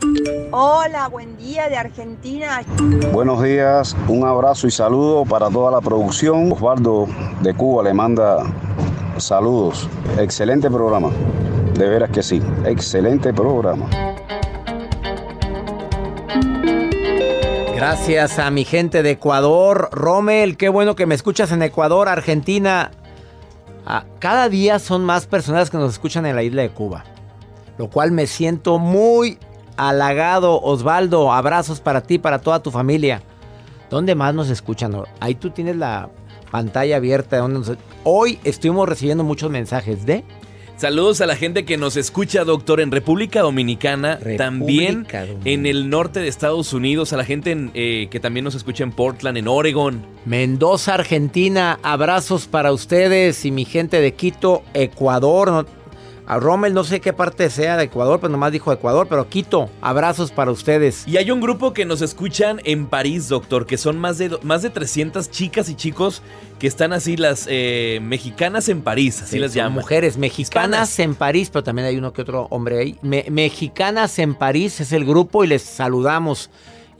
Hola, 0.51 1.07
buen 1.07 1.35
día 1.37 1.67
de 1.67 1.77
Argentina. 1.77 2.61
Buenos 3.11 3.41
días, 3.41 3.95
un 4.07 4.23
abrazo 4.27 4.67
y 4.67 4.71
saludo 4.71 5.25
para 5.25 5.49
toda 5.49 5.71
la 5.71 5.81
producción. 5.81 6.51
Osvaldo 6.51 7.07
de 7.41 7.55
Cuba 7.55 7.83
le 7.83 7.93
manda 7.95 8.43
saludos. 9.17 9.89
Excelente 10.19 10.69
programa. 10.69 11.09
De 11.73 11.89
veras 11.89 12.11
que 12.11 12.21
sí, 12.21 12.39
excelente 12.65 13.33
programa. 13.33 14.12
Gracias 17.85 18.39
a 18.39 18.49
mi 18.49 18.63
gente 18.63 19.03
de 19.03 19.11
Ecuador. 19.11 19.89
Rommel, 19.91 20.55
qué 20.55 20.69
bueno 20.69 20.95
que 20.95 21.05
me 21.05 21.15
escuchas 21.15 21.51
en 21.51 21.61
Ecuador, 21.61 22.07
Argentina. 22.07 22.91
Ah, 23.85 24.05
cada 24.19 24.47
día 24.47 24.79
son 24.79 25.03
más 25.03 25.27
personas 25.27 25.69
que 25.69 25.75
nos 25.75 25.91
escuchan 25.91 26.25
en 26.25 26.37
la 26.37 26.43
isla 26.43 26.61
de 26.61 26.69
Cuba. 26.69 27.03
Lo 27.77 27.89
cual 27.89 28.13
me 28.13 28.25
siento 28.25 28.79
muy 28.79 29.37
halagado. 29.75 30.61
Osvaldo, 30.61 31.33
abrazos 31.33 31.81
para 31.81 31.99
ti, 31.99 32.19
para 32.19 32.39
toda 32.39 32.63
tu 32.63 32.71
familia. 32.71 33.21
¿Dónde 33.89 34.15
más 34.15 34.33
nos 34.33 34.49
escuchan? 34.49 34.95
Ahí 35.19 35.35
tú 35.35 35.49
tienes 35.49 35.75
la 35.75 36.09
pantalla 36.51 36.95
abierta. 36.95 37.45
Hoy 38.05 38.39
estuvimos 38.45 38.87
recibiendo 38.87 39.25
muchos 39.25 39.51
mensajes 39.51 40.05
de... 40.05 40.23
Saludos 40.83 41.21
a 41.21 41.25
la 41.25 41.37
gente 41.37 41.63
que 41.63 41.77
nos 41.77 41.95
escucha, 41.95 42.43
doctor, 42.43 42.81
en 42.81 42.91
República 42.91 43.39
Dominicana, 43.39 44.19
también 44.35 45.03
Dominicana. 45.03 45.39
en 45.45 45.65
el 45.65 45.89
norte 45.89 46.19
de 46.19 46.27
Estados 46.27 46.73
Unidos, 46.73 47.13
a 47.13 47.15
la 47.15 47.23
gente 47.23 47.51
en, 47.51 47.71
eh, 47.73 48.09
que 48.11 48.19
también 48.19 48.43
nos 48.43 48.53
escucha 48.53 48.83
en 48.83 48.91
Portland, 48.91 49.37
en 49.37 49.47
Oregon. 49.47 50.05
Mendoza, 50.25 50.95
Argentina, 50.95 51.79
abrazos 51.83 52.47
para 52.47 52.73
ustedes 52.73 53.45
y 53.45 53.51
mi 53.51 53.63
gente 53.63 54.01
de 54.01 54.13
Quito, 54.13 54.63
Ecuador. 54.73 55.65
A 56.25 56.39
Rommel 56.39 56.73
no 56.73 56.83
sé 56.85 57.01
qué 57.01 57.11
parte 57.11 57.49
sea 57.49 57.75
de 57.75 57.83
Ecuador, 57.83 58.19
pero 58.19 58.31
nomás 58.31 58.51
dijo 58.53 58.71
Ecuador, 58.71 59.07
pero 59.09 59.27
Quito, 59.27 59.69
abrazos 59.81 60.31
para 60.31 60.51
ustedes. 60.51 61.05
Y 61.07 61.17
hay 61.17 61.29
un 61.31 61.41
grupo 61.41 61.73
que 61.73 61.85
nos 61.85 62.01
escuchan 62.01 62.61
en 62.63 62.87
París, 62.87 63.27
doctor, 63.27 63.65
que 63.65 63.77
son 63.77 63.97
más 63.99 64.17
de, 64.17 64.37
más 64.41 64.61
de 64.61 64.69
300 64.69 65.29
chicas 65.29 65.69
y 65.69 65.75
chicos 65.75 66.21
que 66.59 66.67
están 66.67 66.93
así, 66.93 67.17
las 67.17 67.45
eh, 67.49 67.99
mexicanas 68.01 68.69
en 68.69 68.81
París, 68.83 69.21
así 69.21 69.31
Sí, 69.33 69.39
las 69.39 69.53
llaman. 69.53 69.73
Mujeres 69.73 70.17
mexicanas 70.17 70.97
en 70.99 71.13
París, 71.15 71.49
pero 71.51 71.63
también 71.63 71.87
hay 71.89 71.97
uno 71.97 72.13
que 72.13 72.21
otro 72.21 72.47
hombre 72.51 72.79
ahí. 72.79 72.97
Me- 73.01 73.25
mexicanas 73.29 74.17
en 74.19 74.33
París 74.35 74.79
es 74.79 74.93
el 74.93 75.03
grupo 75.03 75.43
y 75.43 75.47
les 75.47 75.61
saludamos. 75.61 76.49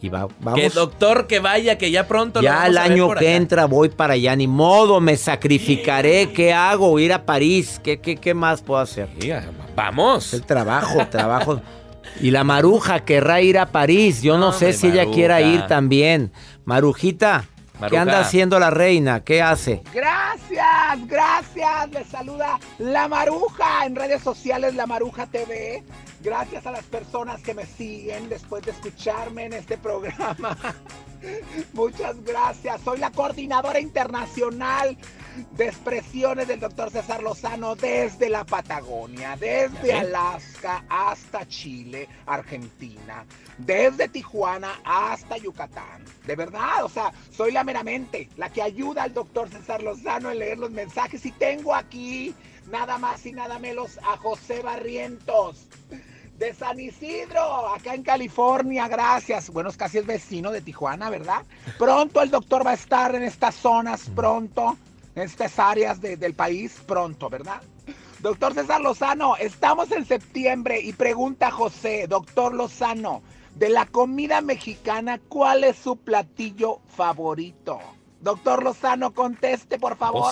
Y 0.03 0.09
va- 0.09 0.27
Que 0.53 0.67
doctor, 0.69 1.27
que 1.27 1.39
vaya, 1.39 1.77
que 1.77 1.89
ya 1.89 2.05
pronto 2.09 2.41
lo 2.41 2.43
Ya 2.43 2.55
vamos 2.55 2.69
el 2.71 2.77
a 2.77 2.83
ver 2.83 2.91
año 2.91 3.07
por 3.07 3.19
que 3.19 3.27
acá. 3.29 3.35
entra 3.37 3.65
voy 3.65 3.87
para 3.87 4.15
allá, 4.15 4.35
ni 4.35 4.47
modo, 4.47 4.99
me 4.99 5.15
sacrificaré. 5.15 6.33
¿Qué 6.33 6.51
hago? 6.53 6.99
Ir 6.99 7.13
a 7.13 7.25
París. 7.25 7.79
¿Qué, 7.81 8.01
qué, 8.01 8.17
qué 8.17 8.33
más 8.33 8.61
puedo 8.61 8.81
hacer? 8.81 9.07
Vamos. 9.77 10.33
El 10.33 10.43
trabajo, 10.43 11.07
trabajo. 11.07 11.61
Y 12.19 12.31
la 12.31 12.43
maruja 12.43 13.05
querrá 13.05 13.39
ir 13.39 13.57
a 13.57 13.67
París. 13.67 14.21
Yo 14.21 14.37
no, 14.37 14.47
No, 14.47 14.51
sé 14.51 14.73
si 14.73 14.87
ella 14.87 15.05
quiera 15.05 15.39
ir 15.39 15.67
también. 15.67 16.33
Marujita, 16.65 17.45
¿qué 17.89 17.97
anda 17.97 18.19
haciendo 18.19 18.59
la 18.59 18.71
reina? 18.71 19.23
¿Qué 19.23 19.41
hace? 19.41 19.83
Gracias, 19.93 21.07
gracias. 21.07 21.89
Les 21.91 22.07
saluda 22.07 22.59
La 22.77 23.07
Maruja 23.07 23.85
en 23.85 23.95
redes 23.95 24.21
sociales 24.21 24.75
La 24.75 24.85
Maruja 24.85 25.27
TV. 25.27 25.81
Gracias 26.23 26.65
a 26.65 26.71
las 26.71 26.85
personas 26.85 27.41
que 27.41 27.53
me 27.53 27.65
siguen 27.65 28.29
después 28.29 28.63
de 28.63 28.71
escucharme 28.71 29.43
en 29.43 29.53
este 29.53 29.77
programa. 29.77 30.57
Muchas 31.73 32.23
gracias. 32.23 32.79
Soy 32.81 32.99
la 32.99 33.11
coordinadora 33.11 33.81
internacional 33.81 34.97
de 35.51 35.65
expresiones 35.65 36.47
del 36.47 36.61
doctor 36.61 36.91
César 36.91 37.21
Lozano 37.21 37.75
desde 37.75 38.29
la 38.29 38.45
Patagonia, 38.45 39.35
desde. 39.35 39.91
Alaska 39.93 40.85
hasta 40.87 41.45
Chile, 41.45 42.07
Argentina, 42.25 43.25
desde 43.57 44.07
Tijuana 44.07 44.79
hasta 44.85 45.35
Yucatán. 45.35 46.05
De 46.25 46.37
verdad, 46.37 46.85
o 46.85 46.89
sea, 46.89 47.11
soy 47.31 47.51
la 47.51 47.65
meramente, 47.65 48.29
la 48.37 48.49
que 48.49 48.61
ayuda 48.61 49.03
al 49.03 49.13
doctor 49.13 49.49
César 49.49 49.83
Lozano 49.83 50.31
en 50.31 50.39
leer 50.39 50.57
los 50.57 50.71
mensajes 50.71 51.25
y 51.25 51.31
tengo 51.31 51.75
aquí 51.75 52.33
nada 52.71 52.97
más 52.97 53.25
y 53.25 53.33
nada 53.33 53.59
menos 53.59 53.97
a 53.97 54.15
José 54.17 54.61
Barrientos. 54.61 55.67
De 56.37 56.53
San 56.53 56.79
Isidro, 56.79 57.69
acá 57.69 57.93
en 57.93 58.03
California, 58.03 58.87
gracias. 58.87 59.49
Bueno, 59.51 59.69
es 59.69 59.77
casi 59.77 59.99
es 59.99 60.05
vecino 60.05 60.51
de 60.51 60.61
Tijuana, 60.61 61.09
¿verdad? 61.09 61.43
Pronto 61.77 62.21
el 62.21 62.31
doctor 62.31 62.65
va 62.65 62.71
a 62.71 62.75
estar 62.75 63.13
en 63.15 63.23
estas 63.23 63.55
zonas, 63.55 64.09
pronto, 64.15 64.75
en 65.15 65.23
estas 65.23 65.57
áreas 65.59 66.01
de- 66.01 66.17
del 66.17 66.33
país, 66.33 66.81
pronto, 66.85 67.29
¿verdad? 67.29 67.61
Doctor 68.19 68.53
César 68.55 68.81
Lozano, 68.81 69.35
estamos 69.37 69.91
en 69.91 70.05
septiembre 70.05 70.79
y 70.81 70.93
pregunta 70.93 71.51
José, 71.51 72.07
doctor 72.07 72.53
Lozano, 72.53 73.21
de 73.55 73.69
la 73.69 73.85
comida 73.85 74.41
mexicana, 74.41 75.19
¿cuál 75.29 75.63
es 75.63 75.77
su 75.77 75.97
platillo 75.97 76.79
favorito? 76.95 77.79
Doctor 78.21 78.63
Lozano, 78.63 79.13
conteste, 79.13 79.77
por 79.77 79.97
favor. 79.97 80.23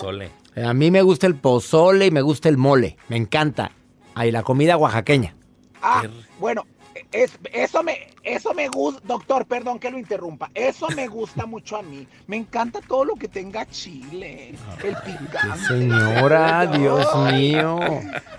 A 0.56 0.74
mí 0.74 0.90
me 0.90 1.02
gusta 1.04 1.28
el 1.28 1.36
pozole 1.36 2.08
y 2.08 2.12
me 2.12 2.22
gusta 2.22 2.50
el 2.50 2.58
mole. 2.58 2.98
Me 3.10 3.18
encanta. 3.18 3.72
Ahí 4.16 4.32
la 4.32 4.44
comida 4.44 4.78
oaxaqueña. 4.78 5.36
Ah, 5.82 6.04
bueno, 6.40 6.66
es- 7.12 7.38
eso 7.54 7.82
me, 7.84 8.10
eso 8.24 8.54
me 8.54 8.68
gusta, 8.68 9.02
doctor, 9.06 9.46
perdón 9.46 9.80
que 9.80 9.90
lo 9.90 9.98
interrumpa. 9.98 10.50
Eso 10.54 10.88
me 10.96 11.08
gusta 11.08 11.46
mucho 11.46 11.78
a 11.78 11.82
mí. 11.82 12.08
Me 12.28 12.38
encanta 12.38 12.82
todo 12.82 13.06
lo 13.06 13.16
que 13.16 13.28
tenga 13.28 13.66
chile, 13.68 14.54
el 14.84 14.96
picante. 14.98 15.66
Señora, 15.68 16.66
Dios 16.78 17.08
mío. 17.32 17.80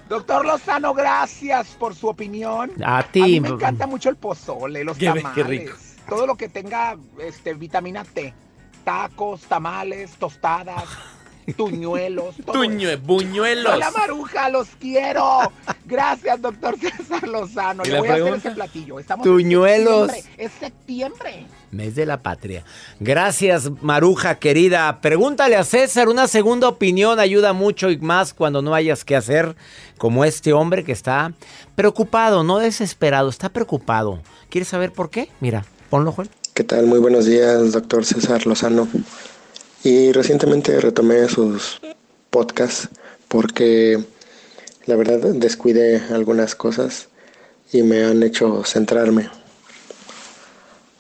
Doctor 0.08 0.44
Lozano, 0.46 0.94
gracias 0.94 1.68
por 1.78 1.94
su 1.94 2.08
opinión. 2.08 2.70
A 2.84 3.02
ti. 3.02 3.22
mí 3.22 3.40
me 3.40 3.48
encanta 3.48 3.86
mucho 3.86 4.08
el 4.08 4.16
pozole, 4.16 4.84
los 4.84 4.98
tamales. 4.98 5.46
rico. 5.46 5.72
Todo 6.08 6.26
lo 6.26 6.36
que 6.36 6.48
tenga 6.48 6.96
este, 7.20 7.54
vitamina 7.54 8.04
T. 8.04 8.34
Tacos, 8.84 9.42
tamales, 9.42 10.10
tostadas, 10.16 10.84
tuñuelos. 11.56 12.36
Tuñue, 12.52 12.96
buñuelos. 12.96 13.74
Hola 13.74 13.90
Maruja, 13.90 14.48
los 14.48 14.68
quiero. 14.80 15.52
Gracias, 15.84 16.40
doctor 16.40 16.76
César 16.78 17.26
Lozano. 17.28 17.82
¿Y 17.84 17.88
Le 17.90 17.98
voy 17.98 18.08
a 18.08 18.14
hacer 18.14 18.34
ese 18.34 18.50
platillo. 18.52 18.98
Estamos 18.98 19.26
en 19.26 19.32
Tuñuelos. 19.32 20.10
septiembre. 20.10 20.44
Es 20.44 20.52
septiembre. 20.52 21.46
Mes 21.70 21.94
de 21.94 22.06
la 22.06 22.22
patria. 22.22 22.64
Gracias, 23.00 23.70
Maruja 23.80 24.34
querida. 24.36 25.00
Pregúntale 25.00 25.56
a 25.56 25.64
César, 25.64 26.08
una 26.08 26.28
segunda 26.28 26.68
opinión 26.68 27.18
ayuda 27.18 27.52
mucho 27.52 27.90
y 27.90 27.96
más 27.98 28.34
cuando 28.34 28.60
no 28.62 28.74
hayas 28.74 29.04
que 29.04 29.16
hacer, 29.16 29.56
como 29.98 30.24
este 30.24 30.52
hombre 30.52 30.84
que 30.84 30.92
está 30.92 31.32
preocupado, 31.74 32.44
no 32.44 32.58
desesperado, 32.58 33.28
está 33.30 33.48
preocupado. 33.48 34.20
¿Quieres 34.50 34.68
saber 34.68 34.92
por 34.92 35.08
qué? 35.10 35.30
Mira, 35.40 35.64
ponlo, 35.88 36.12
Juan. 36.12 36.28
¿Qué 36.52 36.64
tal? 36.64 36.86
Muy 36.86 36.98
buenos 36.98 37.24
días, 37.24 37.72
doctor 37.72 38.04
César 38.04 38.46
Lozano. 38.46 38.86
Y 39.84 40.12
recientemente 40.12 40.80
retomé 40.80 41.28
sus 41.28 41.80
podcasts 42.30 42.88
porque 43.28 43.98
la 44.86 44.96
verdad 44.96 45.18
descuidé 45.34 46.02
algunas 46.10 46.54
cosas 46.54 47.08
y 47.72 47.82
me 47.82 48.04
han 48.04 48.22
hecho 48.22 48.62
centrarme. 48.64 49.28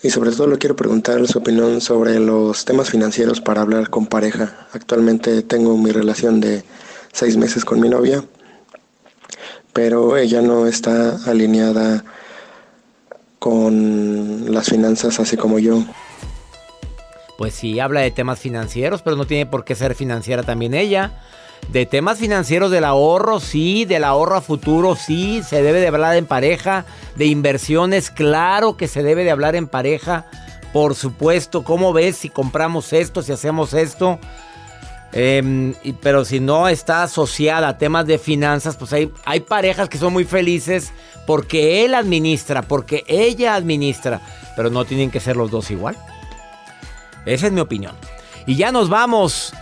Y 0.02 0.10
sobre 0.10 0.32
todo 0.32 0.48
le 0.48 0.58
quiero 0.58 0.74
preguntar 0.74 1.24
su 1.28 1.38
opinión 1.38 1.80
sobre 1.80 2.18
los 2.18 2.64
temas 2.64 2.90
financieros 2.90 3.40
para 3.40 3.60
hablar 3.60 3.88
con 3.88 4.06
pareja. 4.06 4.66
Actualmente 4.72 5.42
tengo 5.42 5.76
mi 5.76 5.92
relación 5.92 6.40
de 6.40 6.64
seis 7.12 7.36
meses 7.36 7.64
con 7.64 7.78
mi 7.78 7.88
novia, 7.88 8.24
pero 9.72 10.16
ella 10.16 10.42
no 10.42 10.66
está 10.66 11.16
alineada 11.24 12.04
con 13.38 14.52
las 14.52 14.68
finanzas 14.68 15.20
así 15.20 15.36
como 15.36 15.60
yo. 15.60 15.84
Pues 17.42 17.54
sí, 17.54 17.80
habla 17.80 18.02
de 18.02 18.12
temas 18.12 18.38
financieros, 18.38 19.02
pero 19.02 19.16
no 19.16 19.24
tiene 19.24 19.46
por 19.46 19.64
qué 19.64 19.74
ser 19.74 19.96
financiera 19.96 20.44
también 20.44 20.74
ella. 20.74 21.10
De 21.70 21.86
temas 21.86 22.20
financieros 22.20 22.70
del 22.70 22.84
ahorro, 22.84 23.40
sí, 23.40 23.84
del 23.84 24.04
ahorro 24.04 24.36
a 24.36 24.40
futuro, 24.40 24.94
sí, 24.94 25.42
se 25.42 25.60
debe 25.60 25.80
de 25.80 25.88
hablar 25.88 26.14
en 26.14 26.26
pareja. 26.26 26.84
De 27.16 27.26
inversiones, 27.26 28.12
claro 28.12 28.76
que 28.76 28.86
se 28.86 29.02
debe 29.02 29.24
de 29.24 29.32
hablar 29.32 29.56
en 29.56 29.66
pareja. 29.66 30.26
Por 30.72 30.94
supuesto, 30.94 31.64
¿cómo 31.64 31.92
ves 31.92 32.16
si 32.16 32.28
compramos 32.28 32.92
esto, 32.92 33.22
si 33.22 33.32
hacemos 33.32 33.74
esto? 33.74 34.20
Em, 35.12 35.74
pero 36.00 36.24
si 36.24 36.38
no 36.38 36.68
está 36.68 37.02
asociada 37.02 37.66
a 37.70 37.76
temas 37.76 38.06
de 38.06 38.20
finanzas, 38.20 38.76
pues 38.76 38.92
hay, 38.92 39.10
hay 39.24 39.40
parejas 39.40 39.88
que 39.88 39.98
son 39.98 40.12
muy 40.12 40.26
felices 40.26 40.92
porque 41.26 41.84
él 41.84 41.96
administra, 41.96 42.62
porque 42.62 43.02
ella 43.08 43.56
administra, 43.56 44.20
pero 44.54 44.70
no 44.70 44.84
tienen 44.84 45.10
que 45.10 45.18
ser 45.18 45.36
los 45.36 45.50
dos 45.50 45.72
igual. 45.72 45.96
Esa 47.26 47.46
es 47.46 47.52
mi 47.52 47.60
opinión. 47.60 47.94
Y 48.46 48.56
ya 48.56 48.72
nos 48.72 48.88
vamos. 48.88 49.52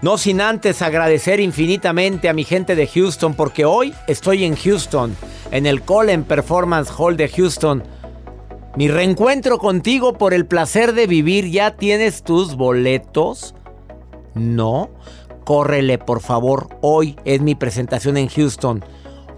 No 0.00 0.18
sin 0.18 0.40
antes 0.40 0.82
agradecer 0.82 1.38
infinitamente 1.38 2.28
a 2.28 2.32
mi 2.32 2.42
gente 2.42 2.74
de 2.74 2.88
Houston, 2.88 3.34
porque 3.34 3.64
hoy 3.64 3.94
estoy 4.08 4.44
en 4.44 4.56
Houston, 4.56 5.16
en 5.52 5.64
el 5.64 5.82
Colin 5.82 6.24
Performance 6.24 6.90
Hall 6.96 7.16
de 7.16 7.28
Houston. 7.28 7.84
Mi 8.74 8.88
reencuentro 8.88 9.58
contigo 9.58 10.14
por 10.14 10.34
el 10.34 10.46
placer 10.46 10.94
de 10.94 11.06
vivir. 11.06 11.50
¿Ya 11.50 11.76
tienes 11.76 12.22
tus 12.22 12.56
boletos? 12.56 13.54
No. 14.34 14.90
Córrele, 15.44 15.98
por 15.98 16.20
favor. 16.20 16.68
Hoy 16.80 17.16
es 17.24 17.40
mi 17.40 17.54
presentación 17.54 18.16
en 18.16 18.28
Houston. 18.28 18.84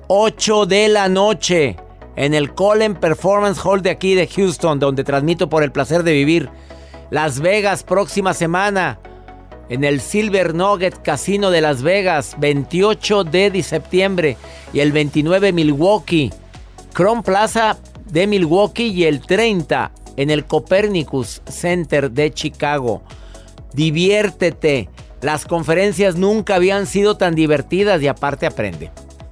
8 0.06 0.66
de 0.66 0.88
la 0.88 1.08
noche. 1.08 1.76
En 2.16 2.32
el 2.32 2.54
Colin 2.54 2.94
Performance 2.94 3.60
Hall 3.64 3.82
de 3.82 3.90
aquí 3.90 4.14
de 4.14 4.28
Houston, 4.28 4.78
donde 4.78 5.02
transmito 5.02 5.48
por 5.48 5.64
el 5.64 5.72
placer 5.72 6.04
de 6.04 6.12
vivir. 6.12 6.48
Las 7.14 7.38
Vegas, 7.38 7.84
próxima 7.84 8.34
semana 8.34 8.98
en 9.68 9.84
el 9.84 10.00
Silver 10.00 10.52
Nugget 10.52 11.00
Casino 11.00 11.52
de 11.52 11.60
Las 11.60 11.80
Vegas, 11.80 12.34
28 12.40 13.22
de 13.22 13.62
septiembre 13.62 14.36
y 14.72 14.80
el 14.80 14.90
29 14.90 15.52
Milwaukee, 15.52 16.32
Chrome 16.92 17.22
Plaza 17.22 17.78
de 18.06 18.26
Milwaukee 18.26 18.88
y 18.88 19.04
el 19.04 19.20
30 19.20 19.92
en 20.16 20.28
el 20.28 20.44
Copernicus 20.44 21.40
Center 21.46 22.10
de 22.10 22.32
Chicago. 22.32 23.04
Diviértete. 23.74 24.88
Las 25.22 25.44
conferencias 25.44 26.16
nunca 26.16 26.56
habían 26.56 26.88
sido 26.88 27.16
tan 27.16 27.36
divertidas 27.36 28.02
y 28.02 28.08
aparte 28.08 28.44
aprende. 28.44 28.90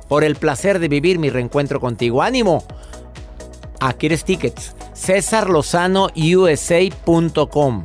Por 0.09 0.23
el 0.23 0.37
placer 0.37 0.79
de 0.79 0.87
vivir 0.87 1.19
mi 1.19 1.31
reencuentro 1.31 1.81
contigo. 1.81 2.23
¡Ánimo! 2.23 2.63
Aquí 3.81 4.07
eres 4.07 4.25
tickets. 4.25 4.73
CésarLozanoUSA.com 5.03 7.83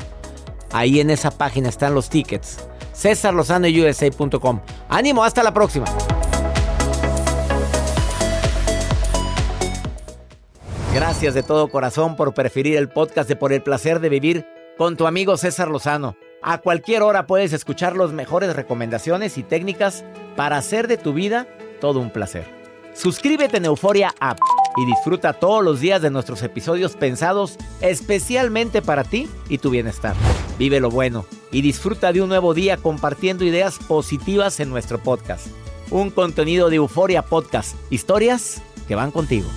Ahí 0.71 0.99
en 0.99 1.09
esa 1.09 1.31
página 1.31 1.69
están 1.69 1.95
los 1.95 2.09
tickets. 2.09 2.59
CésarLozanoUSA.com. 2.93 4.61
Ánimo, 4.89 5.23
hasta 5.23 5.41
la 5.41 5.51
próxima. 5.53 5.85
Gracias 10.93 11.33
de 11.33 11.41
todo 11.41 11.69
corazón 11.69 12.15
por 12.15 12.35
preferir 12.35 12.77
el 12.77 12.89
podcast 12.89 13.27
de 13.29 13.35
Por 13.35 13.51
el 13.53 13.63
placer 13.63 13.99
de 13.99 14.09
vivir 14.09 14.45
con 14.77 14.97
tu 14.97 15.07
amigo 15.07 15.37
César 15.37 15.69
Lozano. 15.69 16.15
A 16.43 16.59
cualquier 16.59 17.01
hora 17.01 17.25
puedes 17.25 17.51
escuchar 17.51 17.95
las 17.95 18.11
mejores 18.11 18.55
recomendaciones 18.55 19.39
y 19.39 19.43
técnicas 19.43 20.05
para 20.35 20.57
hacer 20.57 20.87
de 20.87 20.97
tu 20.97 21.13
vida 21.13 21.47
todo 21.81 21.99
un 21.99 22.11
placer. 22.11 22.45
Suscríbete 22.93 23.57
en 23.57 23.65
Euforia 23.65 24.13
App 24.19 24.37
y 24.77 24.85
disfruta 24.85 25.33
todos 25.33 25.63
los 25.63 25.81
días 25.81 26.01
de 26.01 26.11
nuestros 26.11 26.41
episodios 26.43 26.95
pensados 26.95 27.57
especialmente 27.81 28.81
para 28.81 29.03
ti 29.03 29.27
y 29.49 29.57
tu 29.57 29.71
bienestar. 29.71 30.15
Vive 30.57 30.79
lo 30.79 30.89
bueno 30.89 31.25
y 31.51 31.61
disfruta 31.61 32.13
de 32.13 32.21
un 32.21 32.29
nuevo 32.29 32.53
día 32.53 32.77
compartiendo 32.77 33.43
ideas 33.43 33.79
positivas 33.79 34.59
en 34.59 34.69
nuestro 34.69 34.99
podcast. 34.99 35.47
Un 35.89 36.11
contenido 36.11 36.69
de 36.69 36.77
Euforia 36.77 37.23
Podcast, 37.23 37.75
historias 37.89 38.61
que 38.87 38.95
van 38.95 39.11
contigo. 39.11 39.47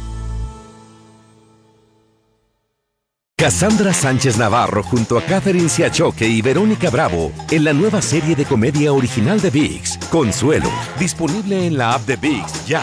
Cassandra 3.37 3.95
Sánchez 3.95 4.37
Navarro 4.37 4.83
junto 4.83 5.17
a 5.17 5.23
Catherine 5.23 5.71
Siachoque 5.71 6.29
y 6.29 6.43
Verónica 6.43 6.91
Bravo 6.91 7.33
en 7.51 7.65
la 7.65 7.73
nueva 7.73 8.03
serie 8.03 8.37
de 8.37 8.45
comedia 8.45 8.93
original 8.93 9.41
de 9.41 9.49
VIX, 9.49 9.97
Consuelo, 10.11 10.71
disponible 10.99 11.67
en 11.67 11.79
la 11.79 11.95
app 11.95 12.03
de 12.03 12.17
VIX 12.17 12.67
ya. 12.67 12.83